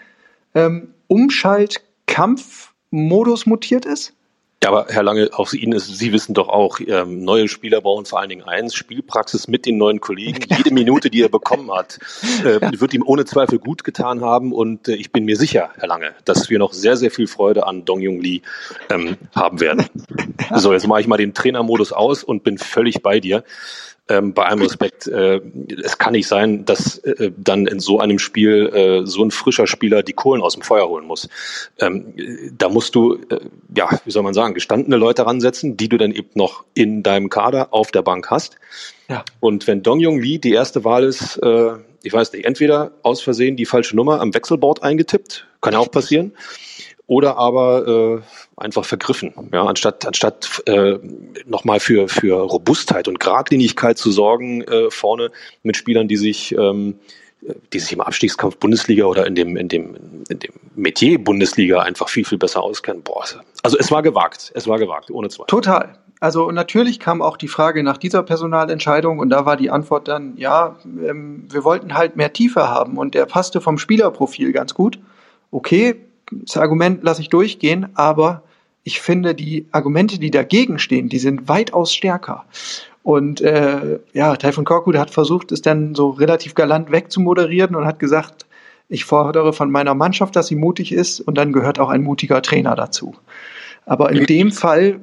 [0.55, 4.14] ähm, Umschaltkampfmodus mutiert ist?
[4.65, 8.05] Ja, aber Herr Lange, auch Ihnen ist, Sie wissen doch auch, ähm, neue Spieler brauchen
[8.05, 10.43] vor allen Dingen eins, Spielpraxis mit den neuen Kollegen.
[10.57, 11.99] Jede Minute, die er bekommen hat,
[12.43, 12.71] äh, ja.
[12.81, 14.51] wird ihm ohne Zweifel gut getan haben.
[14.51, 17.67] Und äh, ich bin mir sicher, Herr Lange, dass wir noch sehr, sehr viel Freude
[17.67, 18.41] an Dong Jung Lee
[18.89, 19.85] ähm, haben werden.
[20.55, 23.43] So, jetzt mache ich mal den Trainermodus aus und bin völlig bei dir.
[24.07, 25.41] ähm, bei allem Respekt, äh,
[25.83, 29.65] es kann nicht sein, dass äh, dann in so einem Spiel äh, so ein frischer
[29.65, 31.27] Spieler die Kohlen aus dem Feuer holen muss.
[31.79, 32.13] Ähm,
[32.55, 33.39] da musst du, äh,
[33.75, 37.29] ja, wie soll man sagen, gestandene Leute ransetzen, die du dann eben noch in deinem
[37.29, 38.57] Kader auf der Bank hast.
[39.09, 39.23] Ja.
[39.39, 41.71] Und wenn Dong Jung Lee die erste Wahl ist, äh,
[42.03, 45.89] ich weiß nicht, entweder aus Versehen die falsche Nummer am Wechselboard eingetippt, kann ja auch
[45.89, 46.33] passieren,
[47.07, 48.21] oder aber äh,
[48.61, 49.33] einfach vergriffen.
[49.53, 50.97] Ja, anstatt anstatt äh,
[51.45, 55.31] nochmal für für Robustheit und Gradlinigkeit zu sorgen äh, vorne
[55.63, 56.95] mit Spielern, die sich ähm,
[57.73, 59.95] die sich im Abstiegskampf Bundesliga oder in dem in dem
[60.29, 63.03] in dem Metier Bundesliga einfach viel viel besser auskennen.
[63.03, 63.23] Boah,
[63.61, 65.47] also es war gewagt, es war gewagt, ohne Zweifel.
[65.47, 65.99] Total.
[66.21, 70.37] Also natürlich kam auch die Frage nach dieser Personalentscheidung und da war die Antwort dann,
[70.37, 74.97] ja, ähm, wir wollten halt mehr Tiefe haben und der passte vom Spielerprofil ganz gut.
[75.51, 75.95] Okay,
[76.31, 78.43] das Argument lasse ich durchgehen, aber
[78.83, 82.45] ich finde, die Argumente, die dagegen stehen, die sind weitaus stärker.
[83.03, 87.99] Und äh, ja, Taifun Korkut hat versucht, es dann so relativ galant wegzumoderieren und hat
[87.99, 88.45] gesagt,
[88.87, 92.41] ich fordere von meiner Mannschaft, dass sie mutig ist und dann gehört auch ein mutiger
[92.41, 93.15] Trainer dazu.
[93.85, 94.99] Aber in dem Fall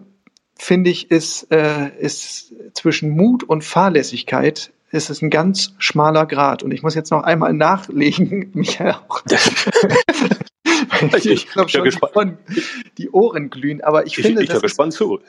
[0.57, 6.63] finde ich, ist, äh, ist zwischen Mut und Fahrlässigkeit ist es ein ganz schmaler Grad.
[6.63, 9.23] Und ich muss jetzt noch einmal nachlegen, Michael auch.
[11.17, 12.63] ich, ich glaube schon, die,
[12.99, 13.81] die Ohren glühen.
[13.83, 15.21] Aber ich, ich finde, ich, ich das gespannt zu.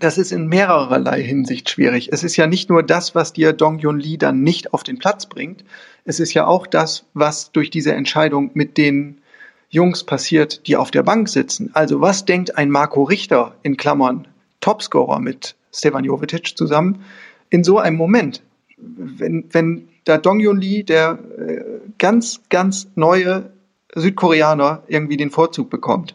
[0.00, 2.08] Das ist in mehrererlei Hinsicht schwierig.
[2.12, 4.98] Es ist ja nicht nur das, was dir Dong Yun Lee dann nicht auf den
[4.98, 5.64] Platz bringt.
[6.04, 9.20] Es ist ja auch das, was durch diese Entscheidung mit den
[9.68, 11.70] Jungs passiert, die auf der Bank sitzen.
[11.72, 14.28] Also was denkt ein Marco Richter in Klammern
[14.60, 17.04] Topscorer mit Stefan Jovetic zusammen
[17.50, 18.42] in so einem Moment?
[18.76, 21.62] Wenn, wenn da Dong Yun Lee, der äh,
[21.98, 23.51] ganz, ganz neue
[23.94, 26.14] Südkoreaner irgendwie den Vorzug bekommt.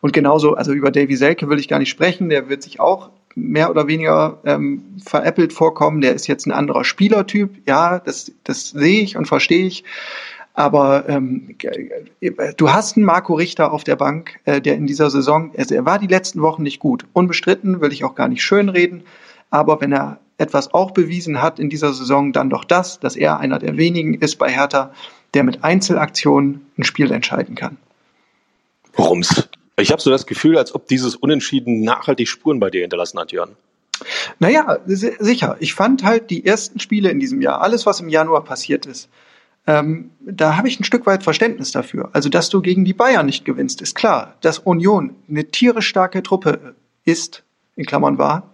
[0.00, 3.10] Und genauso, also über Davy Selke will ich gar nicht sprechen, der wird sich auch
[3.34, 6.00] mehr oder weniger ähm, veräppelt vorkommen.
[6.00, 9.84] Der ist jetzt ein anderer Spielertyp, ja, das, das sehe ich und verstehe ich.
[10.56, 11.56] Aber ähm,
[12.56, 15.84] du hast einen Marco Richter auf der Bank, äh, der in dieser Saison, also er
[15.84, 17.06] war die letzten Wochen nicht gut.
[17.12, 19.02] Unbestritten, will ich auch gar nicht schönreden.
[19.50, 23.38] Aber wenn er etwas auch bewiesen hat in dieser Saison, dann doch das, dass er
[23.38, 24.92] einer der wenigen ist bei Hertha,
[25.34, 27.76] der mit Einzelaktionen ein Spiel entscheiden kann.
[28.96, 29.48] Rums.
[29.76, 33.32] Ich habe so das Gefühl, als ob dieses Unentschieden nachhaltig Spuren bei dir hinterlassen hat,
[33.32, 33.56] Jörn.
[34.38, 35.56] Naja, sicher.
[35.60, 39.08] Ich fand halt die ersten Spiele in diesem Jahr, alles, was im Januar passiert ist,
[39.66, 42.10] ähm, da habe ich ein Stück weit Verständnis dafür.
[42.12, 44.36] Also, dass du gegen die Bayern nicht gewinnst, ist klar.
[44.42, 47.44] Dass Union eine tierisch starke Truppe ist,
[47.76, 48.50] in Klammern war.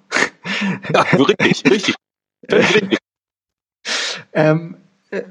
[0.93, 1.95] Ja, richtig, richtig.
[2.53, 2.99] richtig.
[4.33, 4.77] ähm,
[5.11, 5.23] äh,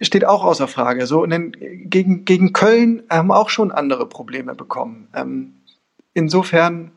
[0.00, 1.06] steht auch außer Frage.
[1.06, 5.08] So, und gegen, gegen Köln haben auch schon andere Probleme bekommen.
[5.14, 5.54] Ähm,
[6.14, 6.90] insofern,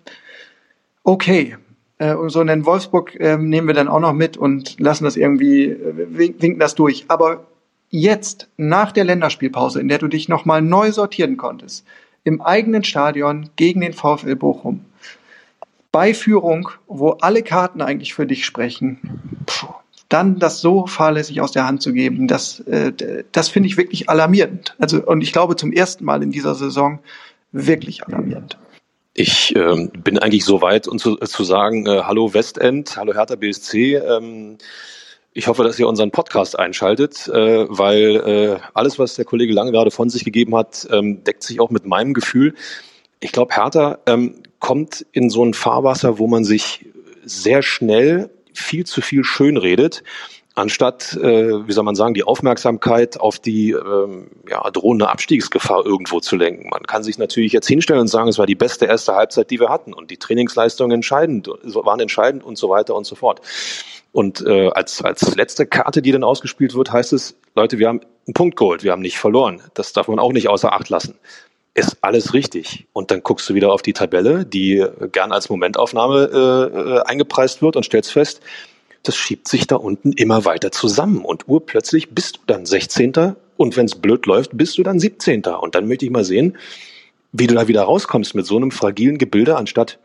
[1.04, 1.58] okay.
[1.98, 5.66] Äh, so einen Wolfsburg äh, nehmen wir dann auch noch mit und lassen das irgendwie,
[5.66, 6.08] äh,
[6.40, 7.06] winken das durch.
[7.10, 7.48] Aber
[7.90, 11.86] jetzt, nach der Länderspielpause, in der du dich nochmal neu sortieren konntest,
[12.24, 14.86] im eigenen Stadion gegen den VfL Bochum,
[15.92, 19.00] bei Führung, wo alle Karten eigentlich für dich sprechen,
[19.46, 19.74] puh,
[20.10, 22.92] dann das so fahrlässig aus der Hand zu geben, das, äh,
[23.32, 24.76] das finde ich wirklich alarmierend.
[24.80, 27.00] Also, und ich glaube zum ersten Mal in dieser Saison
[27.52, 28.58] wirklich alarmierend.
[29.14, 33.36] Ich ähm, bin eigentlich so weit, um zu, zu sagen, äh, hallo Westend, hallo Hertha
[33.36, 33.96] BSC.
[33.96, 34.58] Ähm,
[35.34, 39.72] ich hoffe, dass ihr unseren Podcast einschaltet, äh, weil äh, alles, was der Kollege Lange
[39.72, 42.56] gerade von sich gegeben hat, ähm, deckt sich auch mit meinem Gefühl.
[43.20, 46.86] Ich glaube, Hertha ähm, kommt in so ein Fahrwasser, wo man sich
[47.24, 50.04] sehr schnell viel zu viel schönredet,
[50.56, 56.20] anstatt, äh, wie soll man sagen, die Aufmerksamkeit auf die ähm, ja, drohende Abstiegsgefahr irgendwo
[56.20, 56.70] zu lenken.
[56.70, 59.60] Man kann sich natürlich jetzt hinstellen und sagen, es war die beste erste Halbzeit, die
[59.60, 63.42] wir hatten und die Trainingsleistungen entscheidend, waren entscheidend und so weiter und so fort.
[64.12, 68.02] Und äh, als, als letzte Karte, die dann ausgespielt wird, heißt es, Leute, wir haben
[68.26, 69.62] einen Punkt geholt, wir haben nicht verloren.
[69.76, 71.16] Das darf man auch nicht außer Acht lassen
[71.80, 72.88] ist alles richtig.
[72.94, 77.62] Und dann guckst du wieder auf die Tabelle, die gern als Momentaufnahme äh, äh, eingepreist
[77.62, 78.42] wird und stellst fest,
[79.04, 81.24] das schiebt sich da unten immer weiter zusammen.
[81.24, 83.36] Und urplötzlich bist du dann 16.
[83.58, 85.44] Und wenn es blöd läuft, bist du dann 17.
[85.46, 86.58] Und dann möchte ich mal sehen,
[87.32, 90.00] wie du da wieder rauskommst mit so einem fragilen Gebilde, anstatt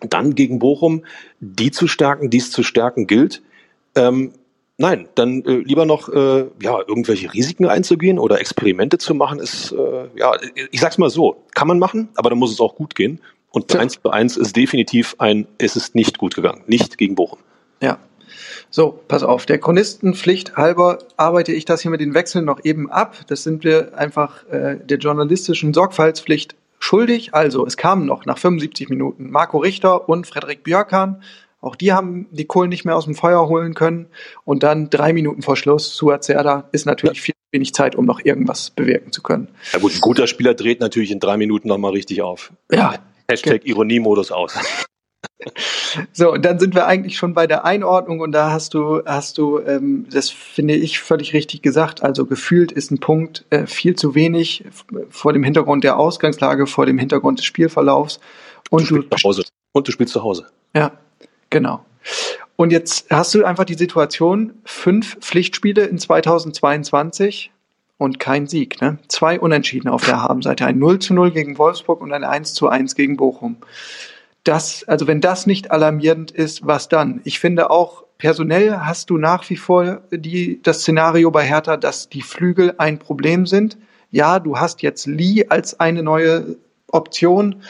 [0.00, 1.04] dann gegen Bochum
[1.40, 3.42] die zu stärken, dies zu stärken gilt.
[3.94, 4.32] Ähm,
[4.80, 9.72] Nein, dann äh, lieber noch äh, ja irgendwelche Risiken einzugehen oder Experimente zu machen, ist
[9.72, 10.32] äh, ja
[10.70, 13.20] ich sag's mal so, kann man machen, aber dann muss es auch gut gehen.
[13.50, 17.40] Und eins zu eins ist definitiv ein, es ist nicht gut gegangen, nicht gegen Bochum.
[17.82, 17.98] Ja.
[18.70, 22.90] So, pass auf, der Chronistenpflicht halber arbeite ich das hier mit den Wechseln noch eben
[22.90, 23.16] ab.
[23.26, 27.34] Das sind wir einfach äh, der journalistischen Sorgfaltspflicht schuldig.
[27.34, 31.20] Also, es kamen noch nach 75 Minuten Marco Richter und Frederik Björkan
[31.60, 34.06] Auch die haben die Kohlen nicht mehr aus dem Feuer holen können.
[34.44, 38.70] Und dann drei Minuten vor Schluss, Suazerda ist natürlich viel wenig Zeit, um noch irgendwas
[38.70, 39.48] bewirken zu können.
[39.72, 42.52] Ja gut, ein guter Spieler dreht natürlich in drei Minuten nochmal richtig auf.
[42.70, 42.94] Ja.
[43.28, 44.54] Hashtag Ironiemodus aus.
[46.12, 49.38] So, und dann sind wir eigentlich schon bei der Einordnung und da hast du, hast
[49.38, 52.02] du, ähm, das finde ich völlig richtig gesagt.
[52.02, 54.64] Also gefühlt ist ein Punkt äh, viel zu wenig
[55.08, 58.20] vor dem Hintergrund der Ausgangslage, vor dem Hintergrund des Spielverlaufs.
[58.70, 59.42] Und du, du zu Hause.
[59.72, 60.46] Und du spielst zu Hause.
[60.74, 60.92] Ja,
[61.50, 61.84] genau.
[62.56, 67.50] Und jetzt hast du einfach die Situation, fünf Pflichtspiele in 2022
[67.98, 68.80] und kein Sieg.
[68.80, 68.98] Ne?
[69.08, 70.66] Zwei Unentschieden auf der Habenseite.
[70.66, 73.56] Ein 0 zu 0 gegen Wolfsburg und ein 1 zu 1 gegen Bochum
[74.44, 77.20] das, also wenn das nicht alarmierend ist, was dann?
[77.24, 82.08] Ich finde auch, personell hast du nach wie vor die, das Szenario bei Hertha, dass
[82.08, 83.78] die Flügel ein Problem sind.
[84.10, 86.56] Ja, du hast jetzt Lee als eine neue
[86.88, 87.62] Option,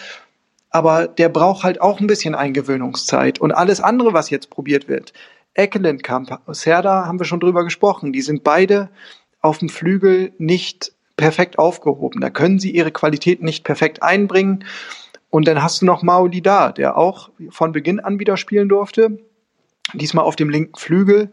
[0.70, 3.40] aber der braucht halt auch ein bisschen Eingewöhnungszeit.
[3.40, 5.12] Und alles andere, was jetzt probiert wird,
[5.54, 8.88] Eckelenkamp, Serda haben wir schon drüber gesprochen, die sind beide
[9.40, 12.20] auf dem Flügel nicht perfekt aufgehoben.
[12.20, 14.64] Da können sie ihre Qualität nicht perfekt einbringen.
[15.28, 19.18] Und dann hast du noch Maoli da, der auch von Beginn an wieder spielen durfte.
[19.92, 21.30] Diesmal auf dem linken Flügel,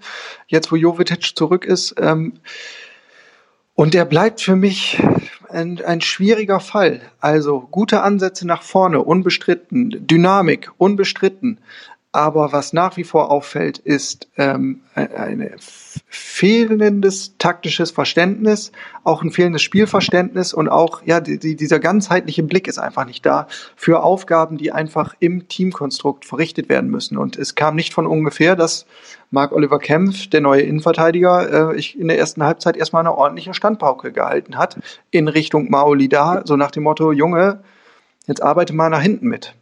[0.48, 1.96] jetzt wo Jovetic zurück ist.
[2.00, 2.40] Ähm,
[3.78, 5.00] und der bleibt für mich
[5.50, 7.00] ein, ein schwieriger Fall.
[7.20, 10.08] Also gute Ansätze nach vorne, unbestritten.
[10.08, 11.60] Dynamik, unbestritten.
[12.12, 15.52] Aber was nach wie vor auffällt, ist ähm, ein
[16.08, 18.72] fehlendes taktisches Verständnis,
[19.04, 23.48] auch ein fehlendes Spielverständnis und auch ja die, dieser ganzheitliche Blick ist einfach nicht da
[23.76, 27.16] für Aufgaben, die einfach im Teamkonstrukt verrichtet werden müssen.
[27.16, 28.88] Und es kam nicht von ungefähr, dass
[29.32, 33.54] Marc Oliver Kempf, der neue Innenverteidiger, äh, ich in der ersten Halbzeit erstmal eine ordentliche
[33.54, 34.78] Standpauke gehalten hat
[35.12, 37.62] in Richtung Maolida, so nach dem Motto Junge,
[38.26, 39.54] jetzt arbeite mal nach hinten mit.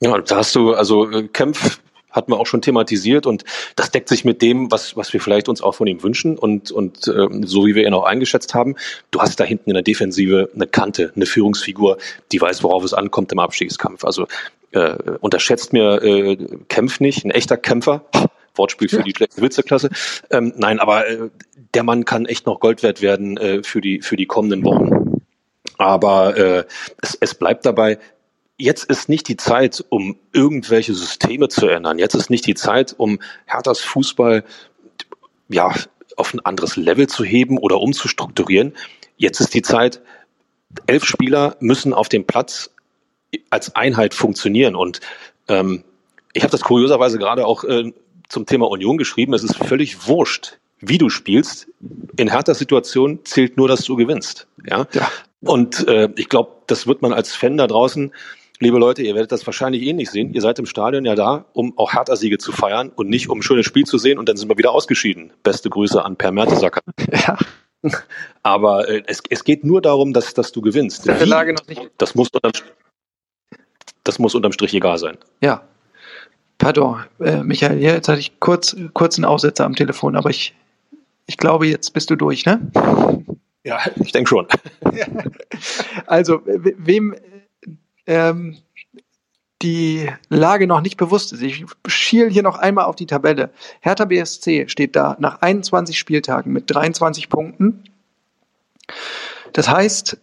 [0.00, 3.44] Ja, da hast du, also äh, Kempf hatten wir auch schon thematisiert und
[3.74, 6.70] das deckt sich mit dem, was, was wir vielleicht uns auch von ihm wünschen und,
[6.70, 8.76] und äh, so wie wir ihn auch eingeschätzt haben.
[9.10, 11.98] Du hast da hinten in der Defensive eine Kante, eine Führungsfigur,
[12.30, 14.04] die weiß, worauf es ankommt im Abstiegskampf.
[14.04, 14.28] Also
[14.70, 16.36] äh, unterschätzt mir äh,
[16.68, 18.04] Kempf nicht, ein echter Kämpfer.
[18.54, 19.02] Wortspiel für ja.
[19.02, 19.90] die schlechte Witzeklasse.
[20.30, 21.30] Ähm, nein, aber äh,
[21.74, 25.22] der Mann kann echt noch Gold wert werden äh, für, die, für die kommenden Wochen.
[25.78, 26.64] Aber äh,
[27.02, 27.98] es, es bleibt dabei,
[28.56, 31.98] jetzt ist nicht die Zeit, um irgendwelche Systeme zu ändern.
[31.98, 34.44] Jetzt ist nicht die Zeit, um Herthas Fußball
[35.48, 35.74] ja,
[36.16, 38.74] auf ein anderes Level zu heben oder umzustrukturieren.
[39.16, 40.00] Jetzt ist die Zeit,
[40.86, 42.70] elf Spieler müssen auf dem Platz
[43.50, 44.76] als Einheit funktionieren.
[44.76, 45.00] Und
[45.48, 45.84] ähm,
[46.32, 47.92] ich habe das kurioserweise gerade auch äh,
[48.28, 49.34] zum Thema Union geschrieben.
[49.34, 51.68] Es ist völlig wurscht, wie du spielst.
[52.16, 54.46] In härter Situation zählt nur, dass du gewinnst.
[54.68, 54.86] Ja.
[54.92, 55.10] ja.
[55.40, 58.12] Und äh, ich glaube, das wird man als Fan da draußen
[58.60, 60.32] liebe Leute, ihr werdet das wahrscheinlich eh nicht sehen.
[60.32, 63.42] Ihr seid im Stadion ja da, um auch Hertha-Siege zu feiern und nicht um ein
[63.42, 65.32] schönes Spiel zu sehen und dann sind wir wieder ausgeschieden.
[65.42, 66.80] Beste Grüße an Per Mertesacker.
[67.26, 67.38] Ja.
[68.42, 71.06] Aber äh, es, es geht nur darum, dass, dass du gewinnst.
[71.52, 71.90] Noch nicht.
[71.98, 72.52] Das muss, unterm,
[74.04, 75.18] das muss unterm Strich egal sein.
[75.42, 75.68] Ja.
[76.64, 80.54] Pardon, äh, Michael, jetzt hatte ich kurz, kurz einen Aussetzer am Telefon, aber ich,
[81.26, 82.72] ich glaube, jetzt bist du durch, ne?
[83.64, 84.48] Ja, ich denke schon.
[86.06, 87.14] Also, wem
[88.06, 88.56] ähm,
[89.60, 91.42] die Lage noch nicht bewusst ist.
[91.42, 93.50] Ich schiel hier noch einmal auf die Tabelle.
[93.80, 97.84] Hertha BSC steht da nach 21 Spieltagen mit 23 Punkten.
[99.52, 100.16] Das heißt,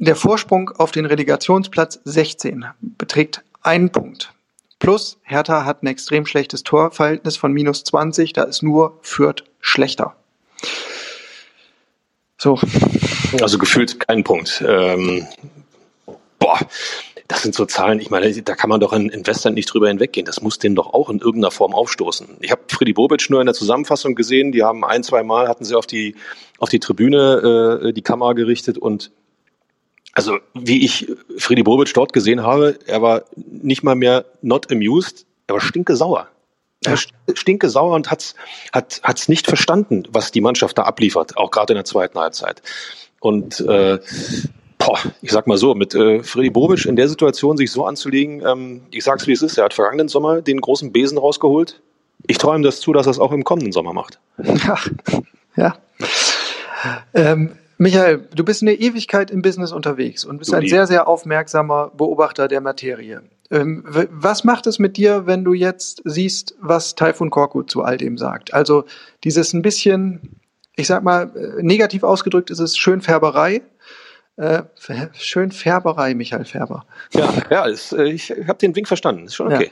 [0.00, 4.34] der Vorsprung auf den Relegationsplatz 16 beträgt einen Punkt.
[4.78, 10.16] Plus Hertha hat ein extrem schlechtes Torverhältnis von minus 20, da ist nur Fürth schlechter.
[12.38, 12.58] So.
[13.40, 14.62] Also gefühlt kein Punkt.
[14.66, 15.26] Ähm,
[16.38, 16.58] boah,
[17.28, 20.26] das sind so Zahlen, ich meine, da kann man doch in, Westland nicht drüber hinweggehen.
[20.26, 22.36] Das muss denen doch auch in irgendeiner Form aufstoßen.
[22.40, 25.64] Ich habe Freddy Bobic nur in der Zusammenfassung gesehen, die haben ein, zwei Mal hatten
[25.64, 26.16] sie auf die,
[26.58, 29.10] auf die Tribüne äh, die Kamera gerichtet und
[30.14, 35.26] also wie ich Freddy Bobic dort gesehen habe, er war nicht mal mehr not amused,
[35.46, 36.28] er war stinke sauer.
[36.84, 36.98] Er
[37.34, 38.34] stinke sauer und hat's,
[38.72, 42.62] hat hat's nicht verstanden, was die Mannschaft da abliefert, auch gerade in der zweiten Halbzeit.
[43.20, 43.98] Und äh,
[44.78, 48.42] boah, ich sag mal so, mit äh, Freddy Bobic in der Situation sich so anzulegen,
[48.46, 51.80] ähm, ich sag's wie es ist, er hat vergangenen Sommer den großen Besen rausgeholt.
[52.26, 54.18] Ich ihm das zu, dass er es auch im kommenden Sommer macht.
[54.38, 54.78] Ja,
[55.56, 55.76] ja.
[57.14, 61.08] Ähm, Michael, du bist eine Ewigkeit im Business unterwegs und bist du ein sehr, sehr
[61.08, 63.22] aufmerksamer Beobachter der Materie.
[63.50, 67.96] Ähm, was macht es mit dir, wenn du jetzt siehst, was Taifun Korkut zu all
[67.96, 68.54] dem sagt?
[68.54, 68.84] Also
[69.22, 70.40] dieses ein bisschen,
[70.76, 73.62] ich sag mal, äh, negativ ausgedrückt ist es Schönfärberei,
[74.36, 74.62] Äh,
[75.12, 76.84] schön Färberei, Michael Färber.
[77.12, 79.26] Ja, ja ist, äh, ich habe den Wink verstanden.
[79.26, 79.70] Ist schon okay.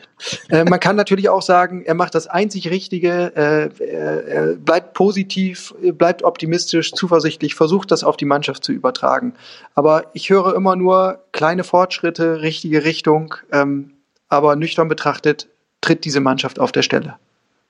[0.50, 0.58] Ja.
[0.58, 5.74] Äh, man kann natürlich auch sagen, er macht das einzig Richtige, äh, er bleibt positiv,
[5.80, 9.34] bleibt optimistisch, zuversichtlich, versucht das auf die Mannschaft zu übertragen.
[9.74, 13.34] Aber ich höre immer nur kleine Fortschritte, richtige Richtung.
[13.50, 13.94] Ähm,
[14.28, 15.48] aber nüchtern betrachtet
[15.82, 17.16] tritt diese Mannschaft auf der Stelle.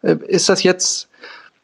[0.03, 1.09] Äh, ist das jetzt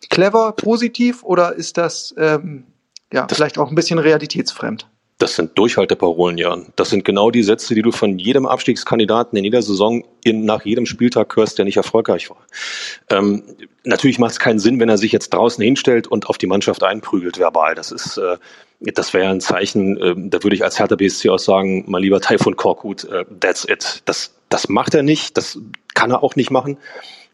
[0.09, 2.65] clever, positiv oder ist das ähm,
[3.13, 4.89] ja, das vielleicht auch ein bisschen realitätsfremd?
[5.19, 6.67] Das sind Durchhalteparolen, Jan.
[6.77, 10.65] Das sind genau die Sätze, die du von jedem Abstiegskandidaten in jeder Saison in, nach
[10.65, 12.47] jedem Spieltag hörst, der nicht erfolgreich war.
[13.11, 13.43] Ähm,
[13.83, 16.85] natürlich macht es keinen Sinn, wenn er sich jetzt draußen hinstellt und auf die Mannschaft
[16.85, 17.75] einprügelt verbal.
[17.75, 18.37] Das ist, äh,
[18.79, 22.21] das wäre ein Zeichen, äh, da würde ich als Hertha BSC auch sagen, mein lieber
[22.21, 24.03] Taifun Korkut, äh, that's it.
[24.05, 25.59] Das, das macht er nicht, das
[25.95, 26.79] kann er auch nicht machen.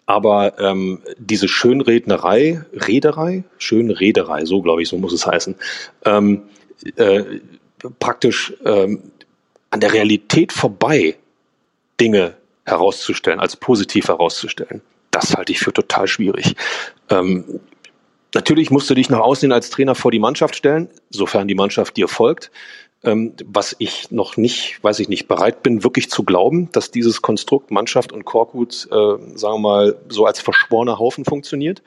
[0.07, 5.57] Aber ähm, diese Schönrednerei, Rederei, Schönrederei, so glaube ich, so muss es heißen,
[6.07, 6.42] ähm,
[6.97, 7.25] äh,
[7.99, 9.11] praktisch ähm,
[9.70, 11.16] an der Realität vorbei
[12.01, 14.83] Dinge herauszustellen, als positiv herauszustellen.
[15.11, 16.57] Das halte ich für total schwierig.
[17.11, 17.61] Ähm,
[18.35, 21.97] natürlich musst du dich nach außen als Trainer vor die Mannschaft stellen, sofern die Mannschaft
[21.97, 22.51] dir folgt.
[23.05, 27.20] Ähm, was ich noch nicht, weiß ich nicht, bereit bin, wirklich zu glauben, dass dieses
[27.20, 31.83] Konstrukt Mannschaft und Korkut, äh, sagen wir mal, so als verschworener Haufen funktioniert.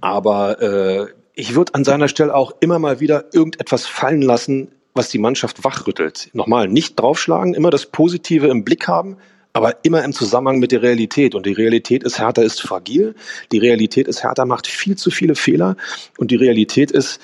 [0.00, 5.08] Aber äh, ich würde an seiner Stelle auch immer mal wieder irgendetwas fallen lassen, was
[5.08, 6.30] die Mannschaft wachrüttelt.
[6.32, 9.16] Nochmal, nicht draufschlagen, immer das Positive im Blick haben,
[9.52, 11.34] aber immer im Zusammenhang mit der Realität.
[11.34, 13.14] Und die Realität ist, Hertha ist fragil.
[13.52, 15.76] Die Realität ist, Hertha macht viel zu viele Fehler.
[16.18, 17.20] Und die Realität ist,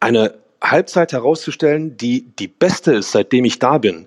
[0.00, 4.06] eine Halbzeit herauszustellen, die die beste ist, seitdem ich da bin.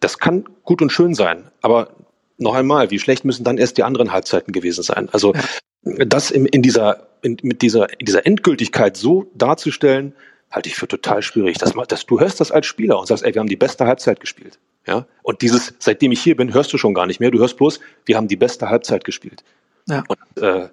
[0.00, 1.50] Das kann gut und schön sein.
[1.62, 1.90] Aber
[2.38, 5.08] noch einmal, wie schlecht müssen dann erst die anderen Halbzeiten gewesen sein?
[5.12, 5.34] Also
[5.82, 10.14] das in, in dieser, in, mit dieser, in dieser Endgültigkeit so darzustellen,
[10.50, 11.58] halte ich für total schwierig.
[11.58, 14.20] Das, das, du hörst das als Spieler und sagst, ey, wir haben die beste Halbzeit
[14.20, 14.58] gespielt.
[14.86, 15.06] Ja?
[15.22, 17.30] Und dieses, seitdem ich hier bin, hörst du schon gar nicht mehr.
[17.30, 19.44] Du hörst bloß, wir haben die beste Halbzeit gespielt.
[19.88, 20.02] Ja.
[20.08, 20.68] Und, äh,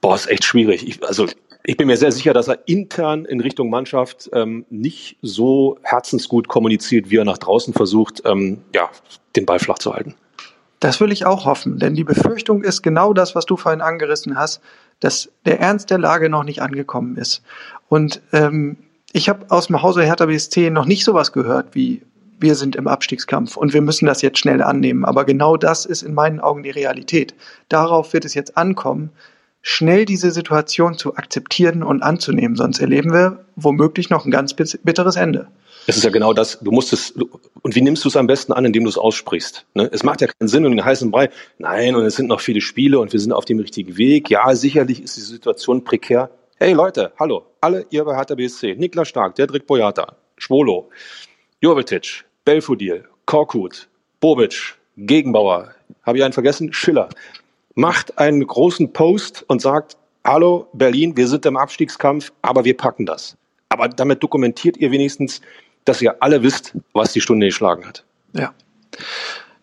[0.00, 0.86] boah, ist echt schwierig.
[0.86, 1.26] Ich, also
[1.64, 6.48] ich bin mir sehr sicher, dass er intern in Richtung Mannschaft ähm, nicht so herzensgut
[6.48, 8.90] kommuniziert, wie er nach draußen versucht, ähm, ja,
[9.36, 10.14] den Ball flach zu halten.
[10.80, 14.38] Das will ich auch hoffen, denn die Befürchtung ist genau das, was du vorhin angerissen
[14.38, 14.60] hast,
[15.00, 17.42] dass der Ernst der Lage noch nicht angekommen ist.
[17.88, 18.76] Und ähm,
[19.12, 22.02] ich habe aus dem Hause Hertha BSC noch nicht sowas gehört wie
[22.40, 25.04] wir sind im Abstiegskampf und wir müssen das jetzt schnell annehmen.
[25.04, 27.34] Aber genau das ist in meinen Augen die Realität.
[27.68, 29.10] Darauf wird es jetzt ankommen,
[29.60, 32.56] schnell diese Situation zu akzeptieren und anzunehmen.
[32.56, 35.48] Sonst erleben wir womöglich noch ein ganz bitteres Ende.
[35.88, 37.12] Es ist ja genau das, du musst es,
[37.62, 39.64] und wie nimmst du es am besten an, indem du es aussprichst?
[39.72, 39.88] Ne?
[39.90, 42.60] Es macht ja keinen Sinn und den heißen Brei, nein, und es sind noch viele
[42.60, 44.28] Spiele und wir sind auf dem richtigen Weg.
[44.28, 46.28] Ja, sicherlich ist die Situation prekär.
[46.58, 50.90] Hey Leute, hallo, alle ihr bei Hertha BSC, Niklas Stark, Dedrick Boyata, Schwolo,
[51.62, 53.88] Jovetic, Belfodil, Korkut,
[54.20, 55.72] Bobic, Gegenbauer,
[56.02, 56.70] habe ich einen vergessen?
[56.74, 57.08] Schiller.
[57.76, 63.06] Macht einen großen Post und sagt, hallo Berlin, wir sind im Abstiegskampf, aber wir packen
[63.06, 63.38] das.
[63.70, 65.40] Aber damit dokumentiert ihr wenigstens,
[65.88, 68.04] dass ihr alle wisst, was die Stunde geschlagen hat.
[68.32, 68.52] Ja.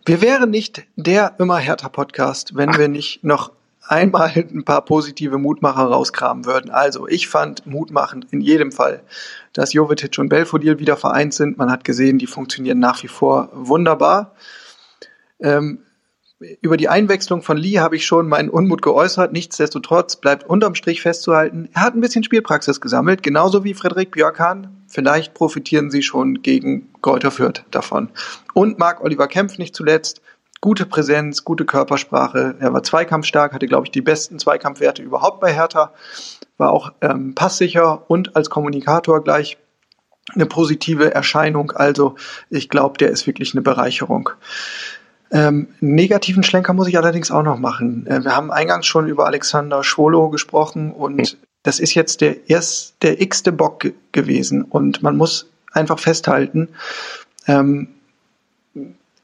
[0.04, 2.78] Wir wären nicht der immer härter Podcast, wenn Ach.
[2.78, 3.52] wir nicht noch
[3.88, 6.70] einmal ein paar positive Mutmacher rauskramen würden.
[6.70, 9.02] Also ich fand mutmachend in jedem Fall,
[9.52, 11.58] dass Jovetic und Belfodil wieder vereint sind.
[11.58, 14.34] Man hat gesehen, die funktionieren nach wie vor wunderbar.
[15.40, 15.85] Ähm,
[16.38, 19.32] über die Einwechslung von Lee habe ich schon meinen Unmut geäußert.
[19.32, 24.84] Nichtsdestotrotz bleibt unterm Strich festzuhalten, er hat ein bisschen Spielpraxis gesammelt, genauso wie Frederik Björkan.
[24.86, 28.10] Vielleicht profitieren sie schon gegen Kräuter Fürth davon.
[28.52, 30.20] Und Marc Oliver Kempf nicht zuletzt.
[30.60, 32.56] Gute Präsenz, gute Körpersprache.
[32.58, 35.92] Er war zweikampfstark, hatte, glaube ich, die besten Zweikampfwerte überhaupt bei Hertha.
[36.56, 39.58] War auch ähm, passsicher und als Kommunikator gleich
[40.34, 41.72] eine positive Erscheinung.
[41.72, 42.16] Also
[42.50, 44.30] ich glaube, der ist wirklich eine Bereicherung.
[45.30, 48.06] Ähm, negativen Schlenker muss ich allerdings auch noch machen.
[48.06, 51.38] Äh, wir haben eingangs schon über Alexander Schwolo gesprochen und hm.
[51.62, 56.68] das ist jetzt der erst der x-te Bock gewesen und man muss einfach festhalten,
[57.46, 57.88] ähm,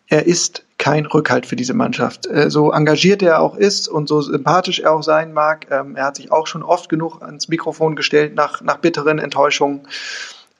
[0.08, 2.26] er ist kein Rückhalt für diese Mannschaft.
[2.26, 6.06] Äh, so engagiert er auch ist und so sympathisch er auch sein mag, ähm, er
[6.06, 9.86] hat sich auch schon oft genug ans Mikrofon gestellt nach, nach bitteren Enttäuschungen.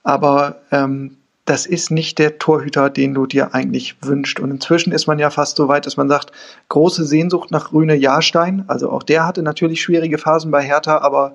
[0.05, 4.39] Aber ähm, das ist nicht der Torhüter, den du dir eigentlich wünschst.
[4.39, 6.31] Und inzwischen ist man ja fast so weit, dass man sagt,
[6.69, 8.65] große Sehnsucht nach Rühne Jahrstein.
[8.69, 11.35] Also auch der hatte natürlich schwierige Phasen bei Hertha, aber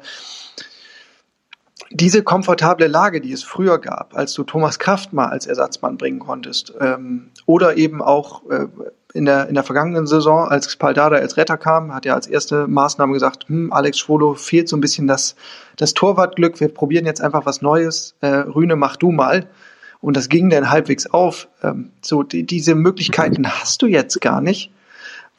[1.91, 6.19] diese komfortable Lage, die es früher gab, als du Thomas Kraft mal als Ersatzmann bringen
[6.19, 8.67] konntest, ähm, oder eben auch äh,
[9.13, 12.67] in, der, in der vergangenen Saison, als Spaldada als Retter kam, hat er als erste
[12.67, 15.35] Maßnahme gesagt, hm, Alex Schwolo fehlt so ein bisschen das,
[15.77, 19.47] das Torwartglück, wir probieren jetzt einfach was Neues, äh, Rühne, mach du mal.
[19.99, 21.47] Und das ging dann halbwegs auf.
[21.63, 24.71] Ähm, so, die, diese Möglichkeiten hast du jetzt gar nicht,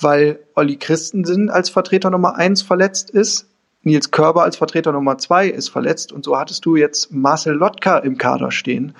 [0.00, 3.46] weil Olli Christensen als Vertreter Nummer eins verletzt ist.
[3.82, 7.98] Nils Körber als Vertreter Nummer zwei ist verletzt und so hattest du jetzt Marcel Lotka
[7.98, 8.94] im Kader stehen.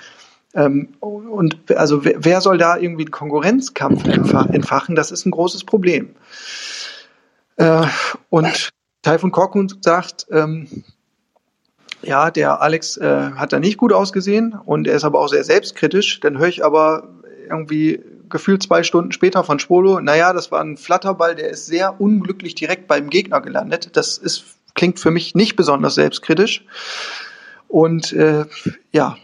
[0.55, 4.95] Ähm, und also wer, wer soll da irgendwie einen Konkurrenzkampf entfachen?
[4.95, 6.15] Das ist ein großes Problem.
[7.57, 7.87] Äh,
[8.31, 8.71] und
[9.03, 10.85] Taifun Korkun sagt, ähm,
[12.03, 15.45] ja, der Alex äh, hat da nicht gut ausgesehen und er ist aber auch sehr
[15.45, 16.21] selbstkritisch.
[16.21, 17.09] Dann höre ich aber
[17.49, 22.01] irgendwie gefühlt zwei Stunden später von Spolo, naja, das war ein Flatterball, der ist sehr
[22.01, 23.97] unglücklich direkt beim Gegner gelandet.
[23.97, 24.45] Das ist,
[24.75, 26.65] klingt für mich nicht besonders selbstkritisch.
[27.69, 28.45] Und äh,
[28.93, 29.17] ja,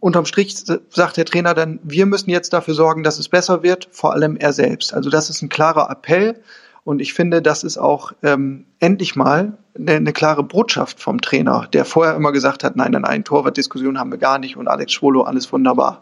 [0.00, 0.56] unterm Strich
[0.90, 4.36] sagt der Trainer dann, wir müssen jetzt dafür sorgen, dass es besser wird, vor allem
[4.36, 4.94] er selbst.
[4.94, 6.40] Also das ist ein klarer Appell
[6.88, 11.68] und ich finde, das ist auch ähm, endlich mal eine, eine, klare Botschaft vom Trainer,
[11.74, 14.92] der vorher immer gesagt hat, nein, nein, nein, Torwartdiskussion haben wir gar nicht und Alex
[14.92, 16.00] Schwolo, alles wunderbar.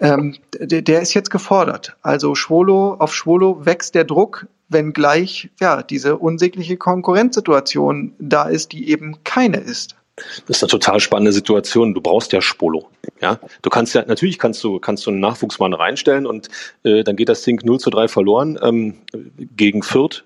[0.00, 1.94] Ähm, der, der ist jetzt gefordert.
[2.00, 8.72] Also Schwolo, auf Schwolo wächst der Druck, wenn gleich ja, diese unsägliche Konkurrenzsituation da ist,
[8.72, 9.96] die eben keine ist.
[10.16, 11.94] Das ist eine total spannende Situation.
[11.94, 12.90] Du brauchst ja Spolo.
[13.20, 16.48] Ja, du kannst ja natürlich kannst du kannst du einen Nachwuchsmann reinstellen und
[16.84, 18.98] äh, dann geht das Ding 0 zu 3 verloren ähm,
[19.38, 20.24] gegen Fürth.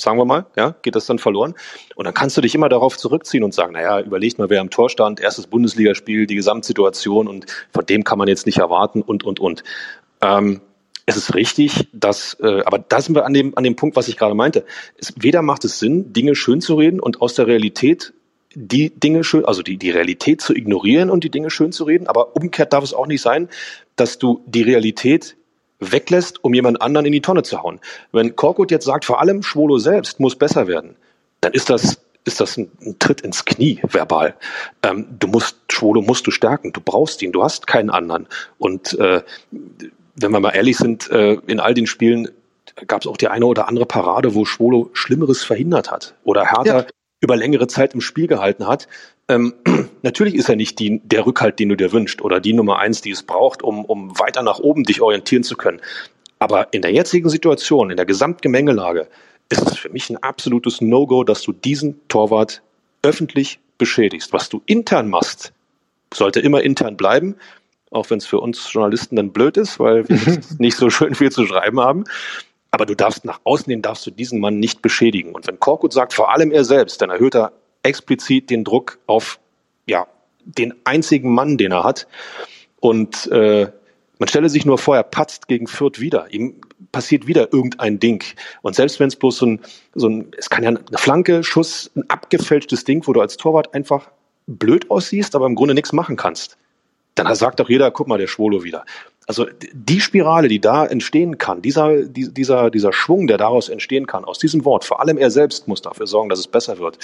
[0.00, 1.54] Sagen wir mal, ja, geht das dann verloren.
[1.96, 4.70] Und dann kannst du dich immer darauf zurückziehen und sagen, naja, überlegt mal, wer im
[4.70, 9.24] Tor stand, erstes Bundesligaspiel, die Gesamtsituation und von dem kann man jetzt nicht erwarten und,
[9.24, 9.64] und, und.
[10.20, 10.60] Ähm,
[11.06, 14.06] es ist richtig, dass, äh, aber da sind wir an dem, an dem Punkt, was
[14.06, 14.64] ich gerade meinte.
[14.98, 18.12] Es, weder macht es Sinn, Dinge schön zu reden und aus der Realität
[18.58, 22.08] die Dinge schön, also die, die Realität zu ignorieren und die Dinge schön zu reden.
[22.08, 23.48] Aber umgekehrt darf es auch nicht sein,
[23.96, 25.36] dass du die Realität
[25.78, 27.78] weglässt, um jemand anderen in die Tonne zu hauen.
[28.10, 30.96] Wenn Korkut jetzt sagt, vor allem Schwolo selbst muss besser werden,
[31.40, 34.34] dann ist das ist das ein, ein Tritt ins Knie verbal.
[34.82, 38.26] Ähm, du musst Schwolo musst du stärken, du brauchst ihn, du hast keinen anderen.
[38.58, 42.28] Und äh, wenn wir mal ehrlich sind, äh, in all den Spielen
[42.86, 46.80] gab es auch die eine oder andere Parade, wo Schwolo Schlimmeres verhindert hat oder Hertha
[46.80, 46.86] ja
[47.20, 48.88] über längere Zeit im Spiel gehalten hat.
[49.28, 49.54] Ähm,
[50.02, 53.00] natürlich ist er nicht die, der Rückhalt, den du dir wünschst oder die Nummer eins,
[53.00, 55.80] die es braucht, um, um weiter nach oben dich orientieren zu können.
[56.38, 59.08] Aber in der jetzigen Situation, in der Gesamtgemengelage,
[59.48, 62.62] ist es für mich ein absolutes No-Go, dass du diesen Torwart
[63.02, 64.32] öffentlich beschädigst.
[64.32, 65.52] Was du intern machst,
[66.12, 67.36] sollte immer intern bleiben,
[67.90, 70.18] auch wenn es für uns Journalisten dann blöd ist, weil wir
[70.58, 72.04] nicht so schön viel zu schreiben haben.
[72.70, 75.34] Aber du darfst nach außen hin darfst du diesen Mann nicht beschädigen.
[75.34, 77.52] Und wenn Korkut sagt, vor allem er selbst, dann erhöht er
[77.82, 79.38] explizit den Druck auf
[79.86, 80.06] ja
[80.44, 82.06] den einzigen Mann, den er hat.
[82.80, 83.70] Und äh,
[84.18, 86.32] man stelle sich nur vor, er patzt gegen Fürth wieder.
[86.32, 86.60] Ihm
[86.92, 88.24] passiert wieder irgendein Ding.
[88.62, 89.60] Und selbst wenn es bloß so ein,
[89.94, 93.74] so ein, es kann ja eine Flanke, Schuss, ein abgefälschtes Ding, wo du als Torwart
[93.74, 94.10] einfach
[94.46, 96.56] blöd aussiehst, aber im Grunde nichts machen kannst.
[97.14, 98.84] Dann sagt doch jeder, guck mal, der Schwolo wieder.
[99.28, 104.24] Also die Spirale, die da entstehen kann, dieser, dieser, dieser Schwung, der daraus entstehen kann,
[104.24, 106.96] aus diesem Wort, vor allem er selbst muss dafür sorgen, dass es besser wird.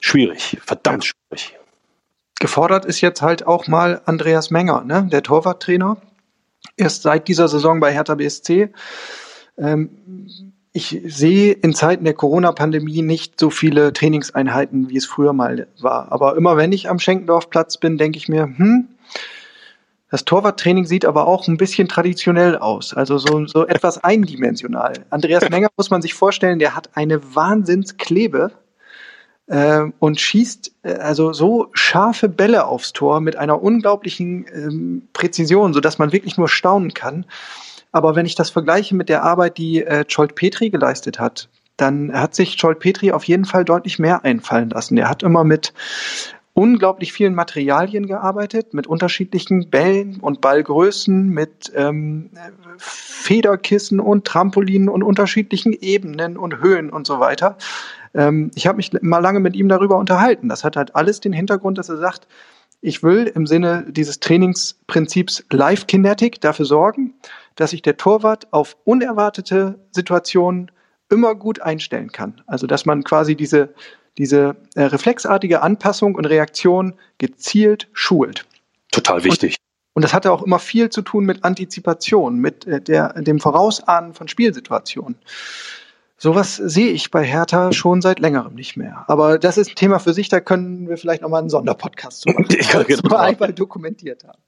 [0.00, 1.58] Schwierig, verdammt schwierig.
[2.40, 5.08] Gefordert ist jetzt halt auch mal Andreas Menger, ne?
[5.10, 5.96] der Torwarttrainer.
[6.76, 8.68] Erst seit dieser Saison bei Hertha BSC.
[9.56, 10.28] Ähm,
[10.74, 16.12] ich sehe in Zeiten der Corona-Pandemie nicht so viele Trainingseinheiten, wie es früher mal war.
[16.12, 18.88] Aber immer wenn ich am Schenkendorfplatz bin, denke ich mir, hm,
[20.14, 24.92] das Torwarttraining sieht aber auch ein bisschen traditionell aus, also so, so etwas eindimensional.
[25.10, 28.52] Andreas Menger muss man sich vorstellen, der hat eine Wahnsinnsklebe
[29.48, 35.74] äh, und schießt äh, also so scharfe Bälle aufs Tor mit einer unglaublichen ähm, Präzision,
[35.74, 37.26] so dass man wirklich nur staunen kann.
[37.90, 42.12] Aber wenn ich das vergleiche mit der Arbeit, die äh, Scholt Petri geleistet hat, dann
[42.12, 44.94] hat sich Scholt Petri auf jeden Fall deutlich mehr einfallen lassen.
[44.94, 45.72] Der hat immer mit
[46.54, 52.30] unglaublich vielen Materialien gearbeitet, mit unterschiedlichen Bällen und Ballgrößen, mit ähm,
[52.78, 57.58] Federkissen und Trampolinen und unterschiedlichen Ebenen und Höhen und so weiter.
[58.14, 60.48] Ähm, ich habe mich mal lange mit ihm darüber unterhalten.
[60.48, 62.28] Das hat halt alles den Hintergrund, dass er sagt,
[62.80, 67.14] ich will im Sinne dieses Trainingsprinzips Live Kinetic dafür sorgen,
[67.56, 70.70] dass sich der Torwart auf unerwartete Situationen
[71.10, 72.42] immer gut einstellen kann.
[72.46, 73.74] Also dass man quasi diese
[74.18, 78.46] diese äh, reflexartige Anpassung und Reaktion gezielt schult.
[78.90, 79.56] Total wichtig.
[79.56, 83.40] Und, und das hatte auch immer viel zu tun mit Antizipation, mit äh, der, dem
[83.40, 85.16] Vorausahnen von Spielsituationen.
[86.16, 89.04] Sowas sehe ich bei Hertha schon seit längerem nicht mehr.
[89.08, 92.30] Aber das ist ein Thema für sich, da können wir vielleicht nochmal einen Sonderpodcast zu
[92.30, 93.16] machen, ja, genau.
[93.16, 94.38] einmal dokumentiert haben.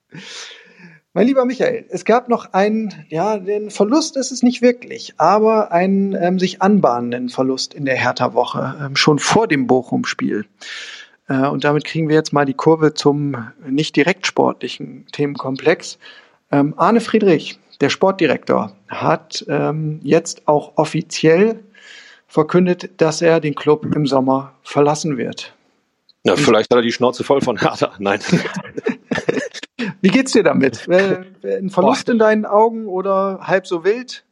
[1.16, 5.72] Mein lieber Michael, es gab noch einen, ja, den Verlust ist es nicht wirklich, aber
[5.72, 10.44] einen ähm, sich anbahnenden Verlust in der Hertha-Woche, ähm, schon vor dem Bochum-Spiel.
[11.26, 15.96] Äh, und damit kriegen wir jetzt mal die Kurve zum nicht direkt sportlichen Themenkomplex.
[16.52, 21.60] Ähm, Arne Friedrich, der Sportdirektor, hat ähm, jetzt auch offiziell
[22.26, 25.54] verkündet, dass er den Club im Sommer verlassen wird.
[26.24, 27.92] Ja, vielleicht hat er die Schnauze voll von Hertha.
[27.98, 28.20] Nein.
[30.00, 30.88] Wie geht's dir damit?
[30.88, 32.12] Äh, ein Verlust Boah.
[32.12, 34.24] in deinen Augen oder halb so wild?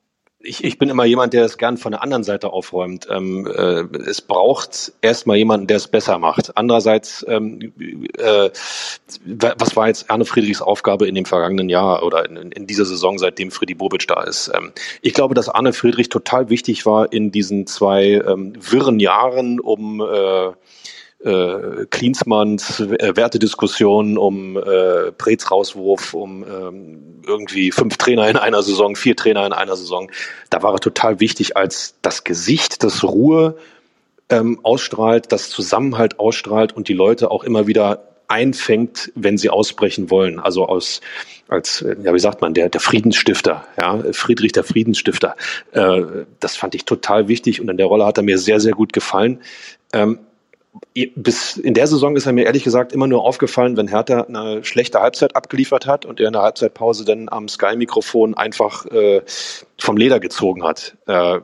[0.45, 3.09] ich, ich bin immer jemand, der es gern von der anderen Seite aufräumt.
[3.11, 6.57] Ähm, äh, es braucht erstmal jemanden, der es besser macht.
[6.57, 7.73] Andererseits, ähm,
[8.19, 8.51] äh,
[9.25, 13.19] was war jetzt Arne Friedrichs Aufgabe in dem vergangenen Jahr oder in, in dieser Saison,
[13.19, 14.51] seitdem Freddy Bobic da ist?
[14.55, 14.73] Ähm,
[15.03, 20.01] ich glaube, dass Arne Friedrich total wichtig war in diesen zwei ähm, wirren Jahren, um
[20.01, 20.53] äh,
[21.25, 28.63] äh, Klinsmanns äh, Wertediskussion um äh, Preetz Rauswurf, um ähm, irgendwie fünf Trainer in einer
[28.63, 30.11] Saison, vier Trainer in einer Saison.
[30.51, 33.57] Da war er total wichtig als das Gesicht, das Ruhe
[34.29, 40.11] ähm, ausstrahlt, das Zusammenhalt ausstrahlt und die Leute auch immer wieder einfängt, wenn sie ausbrechen
[40.11, 40.39] wollen.
[40.39, 41.01] Also aus
[41.49, 45.37] als ja wie sagt man der der Friedensstifter, ja Friedrich der Friedensstifter.
[45.73, 46.03] Äh,
[46.41, 48.93] das fand ich total wichtig und in der Rolle hat er mir sehr sehr gut
[48.93, 49.41] gefallen.
[49.93, 50.19] Ähm,
[51.17, 54.65] bis in der Saison ist er mir ehrlich gesagt immer nur aufgefallen, wenn Hertha eine
[54.65, 59.23] schlechte Halbzeit abgeliefert hat und er in der Halbzeitpause dann am Sky-Mikrofon einfach äh,
[59.79, 60.97] vom Leder gezogen hat.
[61.07, 61.41] Äh,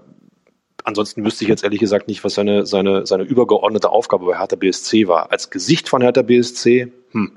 [0.84, 4.56] ansonsten wüsste ich jetzt ehrlich gesagt nicht, was seine, seine, seine übergeordnete Aufgabe bei Hertha
[4.56, 5.30] BSC war.
[5.30, 7.32] Als Gesicht von Hertha BSC, hm,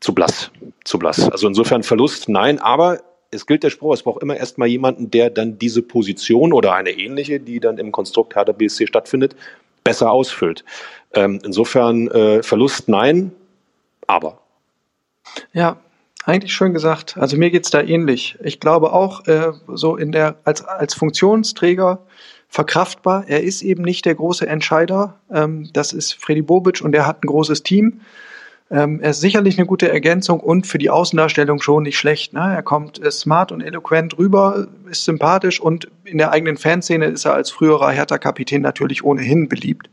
[0.00, 0.50] zu blass,
[0.84, 1.30] zu blass.
[1.30, 5.30] Also insofern Verlust, nein, aber es gilt der Spruch, es braucht immer erstmal jemanden, der
[5.30, 9.36] dann diese Position oder eine ähnliche, die dann im Konstrukt Hertha BSC stattfindet,
[9.86, 10.64] besser ausfüllt.
[11.14, 13.32] Ähm, insofern äh, Verlust nein,
[14.06, 14.40] aber.
[15.52, 15.78] Ja,
[16.24, 17.16] eigentlich schön gesagt.
[17.16, 18.36] Also mir geht's da ähnlich.
[18.42, 22.00] Ich glaube auch äh, so in der als als Funktionsträger
[22.48, 23.24] verkraftbar.
[23.28, 25.20] Er ist eben nicht der große Entscheider.
[25.30, 28.00] Ähm, das ist Freddy Bobic und er hat ein großes Team.
[28.70, 32.32] Ähm, er ist sicherlich eine gute Ergänzung und für die Außendarstellung schon nicht schlecht.
[32.32, 32.40] Ne?
[32.40, 37.24] Er kommt äh, smart und eloquent rüber, ist sympathisch und in der eigenen Fanszene ist
[37.24, 39.88] er als früherer Hertha-Kapitän natürlich ohnehin beliebt.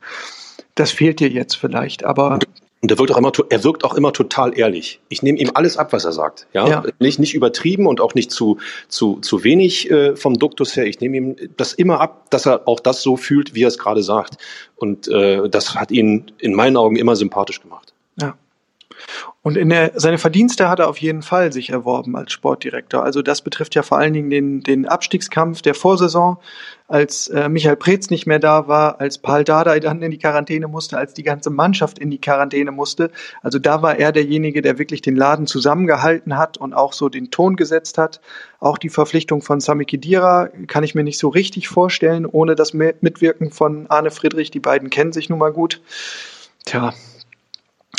[0.74, 2.40] Das fehlt dir jetzt vielleicht, aber
[2.84, 5.00] und er wirkt auch immer, er wirkt auch immer total ehrlich.
[5.08, 6.48] Ich nehme ihm alles ab, was er sagt.
[6.52, 6.84] Ja, ja.
[7.00, 8.58] nicht nicht übertrieben und auch nicht zu
[8.90, 10.86] zu zu wenig äh, vom Duktus her.
[10.86, 13.78] Ich nehme ihm das immer ab, dass er auch das so fühlt, wie er es
[13.78, 14.38] gerade sagt.
[14.76, 17.93] Und äh, das hat ihn in meinen Augen immer sympathisch gemacht.
[19.42, 23.04] Und in der, seine Verdienste hat er auf jeden Fall sich erworben als Sportdirektor.
[23.04, 26.38] Also das betrifft ja vor allen Dingen den, den Abstiegskampf der Vorsaison,
[26.88, 30.68] als äh, Michael Preetz nicht mehr da war, als Paul Dardai dann in die Quarantäne
[30.68, 33.12] musste, als die ganze Mannschaft in die Quarantäne musste.
[33.42, 37.32] Also da war er derjenige, der wirklich den Laden zusammengehalten hat und auch so den
[37.32, 38.22] Ton gesetzt hat.
[38.60, 42.74] Auch die Verpflichtung von Sami Khedira kann ich mir nicht so richtig vorstellen, ohne das
[42.74, 44.52] Mitwirken von Arne Friedrich.
[44.52, 45.82] Die beiden kennen sich nun mal gut.
[46.66, 46.94] Tja,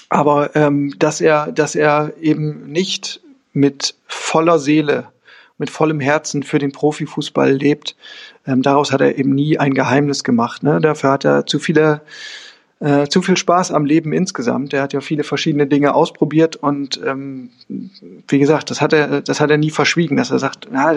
[0.08, 3.20] aber ähm, dass er, dass er eben nicht
[3.52, 5.08] mit voller Seele,
[5.58, 7.96] mit vollem Herzen für den Profifußball lebt,
[8.46, 10.62] ähm, daraus hat er eben nie ein Geheimnis gemacht.
[10.62, 10.80] Ne?
[10.80, 12.02] Dafür hat er zu viele
[12.80, 14.74] äh, zu viel Spaß am Leben insgesamt.
[14.74, 17.50] Er hat ja viele verschiedene Dinge ausprobiert und ähm,
[18.28, 20.94] wie gesagt, das hat er, das hat er nie verschwiegen, dass er sagt, na,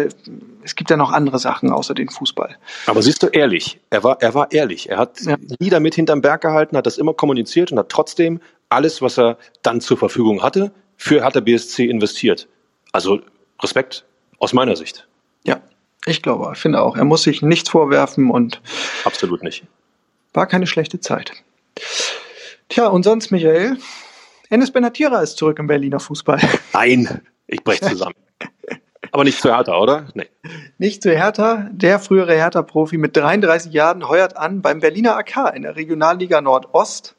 [0.63, 2.57] es gibt ja noch andere Sachen außer den Fußball.
[2.87, 4.89] Aber siehst du, ehrlich, er war, er war ehrlich.
[4.89, 5.37] Er hat ja.
[5.59, 9.38] nie damit hinterm Berg gehalten, hat das immer kommuniziert und hat trotzdem alles, was er
[9.61, 12.47] dann zur Verfügung hatte, für Hertha BSC investiert.
[12.91, 13.22] Also
[13.61, 14.05] Respekt
[14.39, 15.07] aus meiner Sicht.
[15.43, 15.61] Ja,
[16.05, 16.97] ich glaube, ich finde auch.
[16.97, 18.61] Er muss sich nichts vorwerfen und.
[19.03, 19.65] Absolut nicht.
[20.34, 21.32] War keine schlechte Zeit.
[22.70, 23.78] Tja, und sonst, Michael?
[24.49, 26.39] Enes Benatira ist zurück im Berliner Fußball.
[26.74, 28.15] Nein, ich breche zusammen.
[29.11, 30.07] Aber nicht zu Hertha, oder?
[30.13, 30.28] Nee.
[30.78, 31.70] Nicht zu Hertha.
[31.72, 37.16] Der frühere Hertha-Profi mit 33 Jahren heuert an beim Berliner AK in der Regionalliga Nordost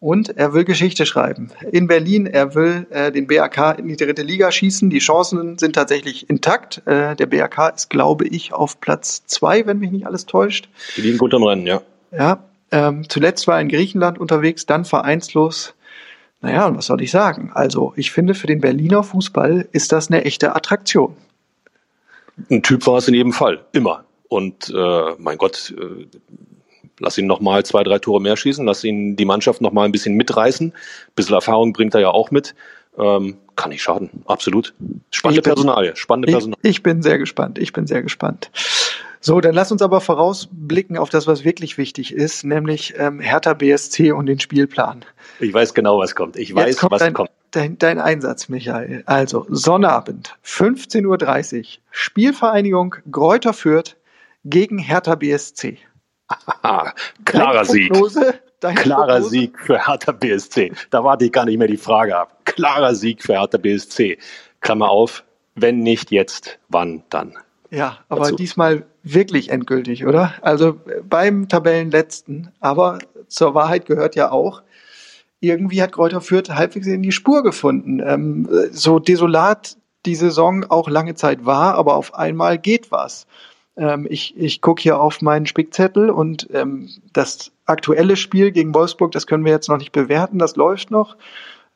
[0.00, 1.50] und er will Geschichte schreiben.
[1.70, 4.88] In Berlin, er will äh, den BAK in die dritte Liga schießen.
[4.88, 6.82] Die Chancen sind tatsächlich intakt.
[6.86, 10.68] Äh, der BAK ist, glaube ich, auf Platz zwei, wenn mich nicht alles täuscht.
[10.96, 11.82] Die liegen gut am Rennen, ja.
[12.12, 12.42] Ja,
[12.72, 15.74] ähm, zuletzt war er in Griechenland unterwegs, dann vereinslos.
[16.40, 17.50] Naja, und was soll ich sagen?
[17.52, 21.14] Also, ich finde, für den Berliner Fußball ist das eine echte Attraktion.
[22.50, 24.04] Ein Typ war es in jedem Fall, immer.
[24.28, 26.06] Und äh, mein Gott, äh,
[27.00, 29.84] Lass ihn noch mal zwei, drei Tore mehr schießen, lass ihn die Mannschaft noch mal
[29.84, 30.68] ein bisschen mitreißen.
[30.68, 32.54] Ein bisschen Erfahrung bringt er ja auch mit.
[32.98, 34.74] Ähm, kann nicht schaden, absolut.
[35.10, 36.58] Spannende bin, Personalie, spannende Personalie.
[36.62, 38.50] Ich, ich bin sehr gespannt, ich bin sehr gespannt.
[39.22, 43.52] So, dann lass uns aber vorausblicken auf das, was wirklich wichtig ist, nämlich ähm, Hertha
[43.52, 45.04] BSC und den Spielplan.
[45.40, 46.36] Ich weiß genau, was kommt.
[46.36, 47.30] Ich weiß, kommt was dein, kommt.
[47.50, 49.02] Dein, dein Einsatz, Michael.
[49.04, 53.96] Also, Sonnabend, 15.30 Uhr, Spielvereinigung Gräuter Fürth
[54.46, 55.76] gegen Hertha BSC.
[57.24, 57.92] Klarer Sieg.
[58.60, 59.22] Klarer?
[59.22, 60.72] Sieg für Hertha BSC.
[60.90, 62.44] Da warte ich gar nicht mehr die Frage ab.
[62.44, 64.18] Klarer Sieg für Hertha BSC.
[64.60, 65.24] Klammer auf,
[65.54, 67.34] wenn nicht jetzt, wann dann?
[67.70, 68.36] Ja, aber dazu.
[68.36, 70.34] diesmal wirklich endgültig, oder?
[70.42, 70.78] Also
[71.08, 72.52] beim Tabellenletzten.
[72.60, 74.62] Aber zur Wahrheit gehört ja auch,
[75.40, 78.00] irgendwie hat Kräuter Fürth halbwegs in die Spur gefunden.
[78.04, 79.76] Ähm, so desolat
[80.06, 83.26] die Saison auch lange Zeit war, aber auf einmal geht was.
[83.80, 89.10] Ähm, ich ich gucke hier auf meinen Spickzettel und ähm, das aktuelle Spiel gegen Wolfsburg,
[89.12, 91.16] das können wir jetzt noch nicht bewerten, das läuft noch.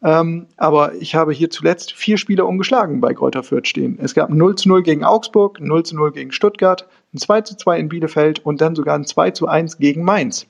[0.02, 3.98] Ähm, aber ich habe hier zuletzt vier Spiele ungeschlagen bei Kräuter Fürth stehen.
[4.02, 7.18] Es gab ein 0 zu 0 gegen Augsburg, ein 0 zu 0 gegen Stuttgart, ein
[7.18, 10.46] 2 zu 2 in Bielefeld und dann sogar ein 2 zu 1 gegen Mainz.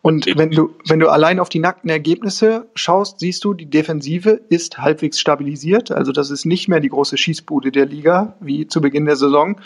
[0.00, 4.40] Und wenn du, wenn du allein auf die nackten Ergebnisse schaust, siehst du, die Defensive
[4.48, 5.90] ist halbwegs stabilisiert.
[5.90, 9.60] Also das ist nicht mehr die große Schießbude der Liga wie zu Beginn der Saison.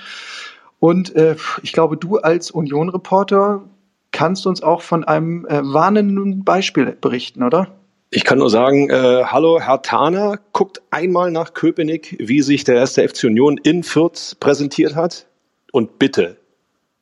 [0.78, 3.64] Und äh, ich glaube, du als Union-Reporter
[4.12, 7.68] kannst uns auch von einem äh, warnenden Beispiel berichten, oder?
[8.10, 12.76] Ich kann nur sagen, äh, hallo Herr Taner, guckt einmal nach Köpenick, wie sich der
[12.76, 15.26] erste FC Union in Fürth präsentiert hat.
[15.72, 16.38] Und bitte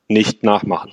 [0.07, 0.91] nicht nachmachen.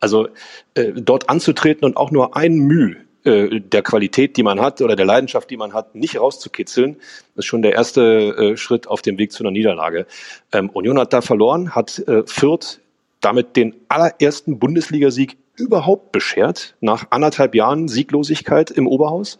[0.00, 0.28] Also
[0.74, 4.96] äh, dort anzutreten und auch nur ein Mühe äh, der Qualität, die man hat oder
[4.96, 6.96] der Leidenschaft, die man hat, nicht rauszukitzeln,
[7.36, 10.06] ist schon der erste äh, Schritt auf dem Weg zu einer Niederlage.
[10.52, 12.80] Ähm, Union hat da verloren, hat äh, Fürth
[13.20, 19.38] damit den allerersten Bundesligasieg überhaupt beschert, nach anderthalb Jahren Sieglosigkeit im Oberhaus.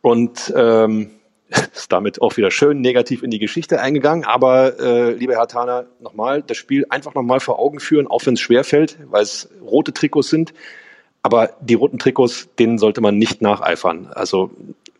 [0.00, 1.10] Und ähm,
[1.74, 4.24] ist damit auch wieder schön negativ in die Geschichte eingegangen.
[4.24, 8.34] Aber äh, lieber Herr Thaner, nochmal das Spiel einfach nochmal vor Augen führen, auch wenn
[8.34, 10.54] es schwerfällt, weil es rote Trikots sind.
[11.22, 14.08] Aber die roten Trikots, denen sollte man nicht nacheifern.
[14.12, 14.50] Also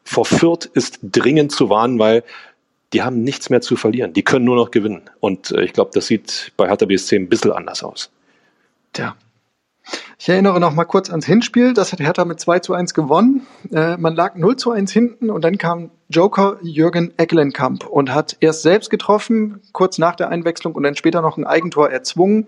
[0.04, 2.24] vor Fürth ist dringend zu warnen, weil
[2.92, 4.12] die haben nichts mehr zu verlieren.
[4.12, 5.02] Die können nur noch gewinnen.
[5.20, 8.10] Und äh, ich glaube, das sieht bei Hertha BSC ein bisschen anders aus.
[8.92, 9.16] Tja,
[10.18, 11.74] ich erinnere noch mal kurz ans Hinspiel.
[11.74, 13.46] Das hat Hertha mit 2 zu 1 gewonnen.
[13.72, 18.36] Äh, man lag 0 zu 1 hinten und dann kam Joker Jürgen Eckelenkamp und hat
[18.38, 22.46] erst selbst getroffen, kurz nach der Einwechslung und dann später noch ein Eigentor erzwungen.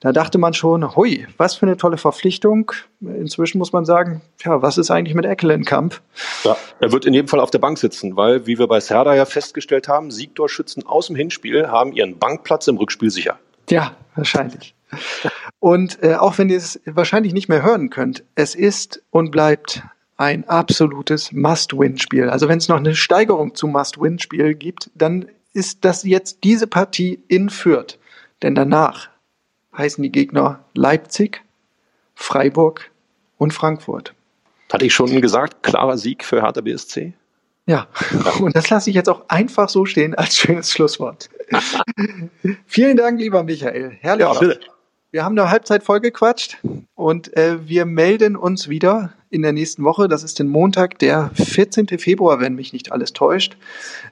[0.00, 2.72] Da dachte man schon, hui, was für eine tolle Verpflichtung.
[3.00, 6.00] Inzwischen muss man sagen, ja, was ist eigentlich mit Eckelenkamp?
[6.42, 9.14] Ja, er wird in jedem Fall auf der Bank sitzen, weil, wie wir bei Serda
[9.14, 13.38] ja festgestellt haben, Siegtorschützen aus dem Hinspiel haben ihren Bankplatz im Rückspiel sicher.
[13.70, 14.74] Ja, wahrscheinlich.
[15.60, 19.82] Und äh, auch wenn ihr es wahrscheinlich nicht mehr hören könnt, es ist und bleibt
[20.16, 22.30] ein absolutes Must-Win-Spiel.
[22.30, 27.20] Also wenn es noch eine Steigerung zum Must-Win-Spiel gibt, dann ist das jetzt diese Partie
[27.28, 27.98] in Fürth.
[28.42, 29.08] Denn danach
[29.76, 31.42] heißen die Gegner Leipzig,
[32.14, 32.90] Freiburg
[33.38, 34.14] und Frankfurt.
[34.72, 37.14] Hatte ich schon gesagt, klarer Sieg für Hertha BSC?
[37.66, 37.86] Ja,
[38.40, 41.30] und das lasse ich jetzt auch einfach so stehen als schönes Schlusswort.
[42.66, 43.96] Vielen Dank, lieber Michael.
[44.00, 44.26] Herrlich.
[44.26, 44.60] Ja, bitte.
[45.10, 46.58] Wir haben eine Halbzeit vollgequatscht
[46.96, 50.08] und äh, wir melden uns wieder in der nächsten Woche.
[50.08, 51.88] Das ist den Montag, der 14.
[51.98, 53.56] Februar, wenn mich nicht alles täuscht.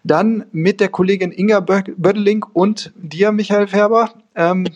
[0.05, 4.13] Dann mit der Kollegin Inga Bödeling und dir, Michael Färber.
[4.35, 4.67] Ähm,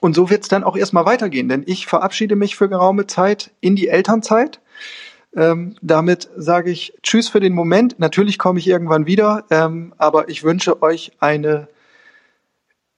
[0.00, 3.50] und so wird es dann auch erstmal weitergehen, denn ich verabschiede mich für geraume Zeit
[3.60, 4.60] in die Elternzeit.
[5.34, 7.98] Ähm, damit sage ich Tschüss für den Moment.
[7.98, 11.68] Natürlich komme ich irgendwann wieder, ähm, aber ich wünsche euch eine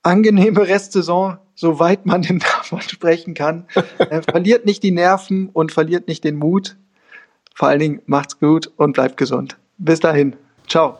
[0.03, 3.66] angenehme Restsaison soweit man denn davon sprechen kann.
[3.98, 6.76] äh, verliert nicht die Nerven und verliert nicht den Mut.
[7.55, 9.57] Vor allen Dingen macht's gut und bleibt gesund.
[9.78, 10.36] Bis dahin.
[10.68, 10.98] Ciao.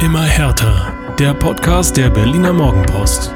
[0.00, 0.92] Immer härter.
[1.18, 3.32] Der Podcast der Berliner Morgenpost.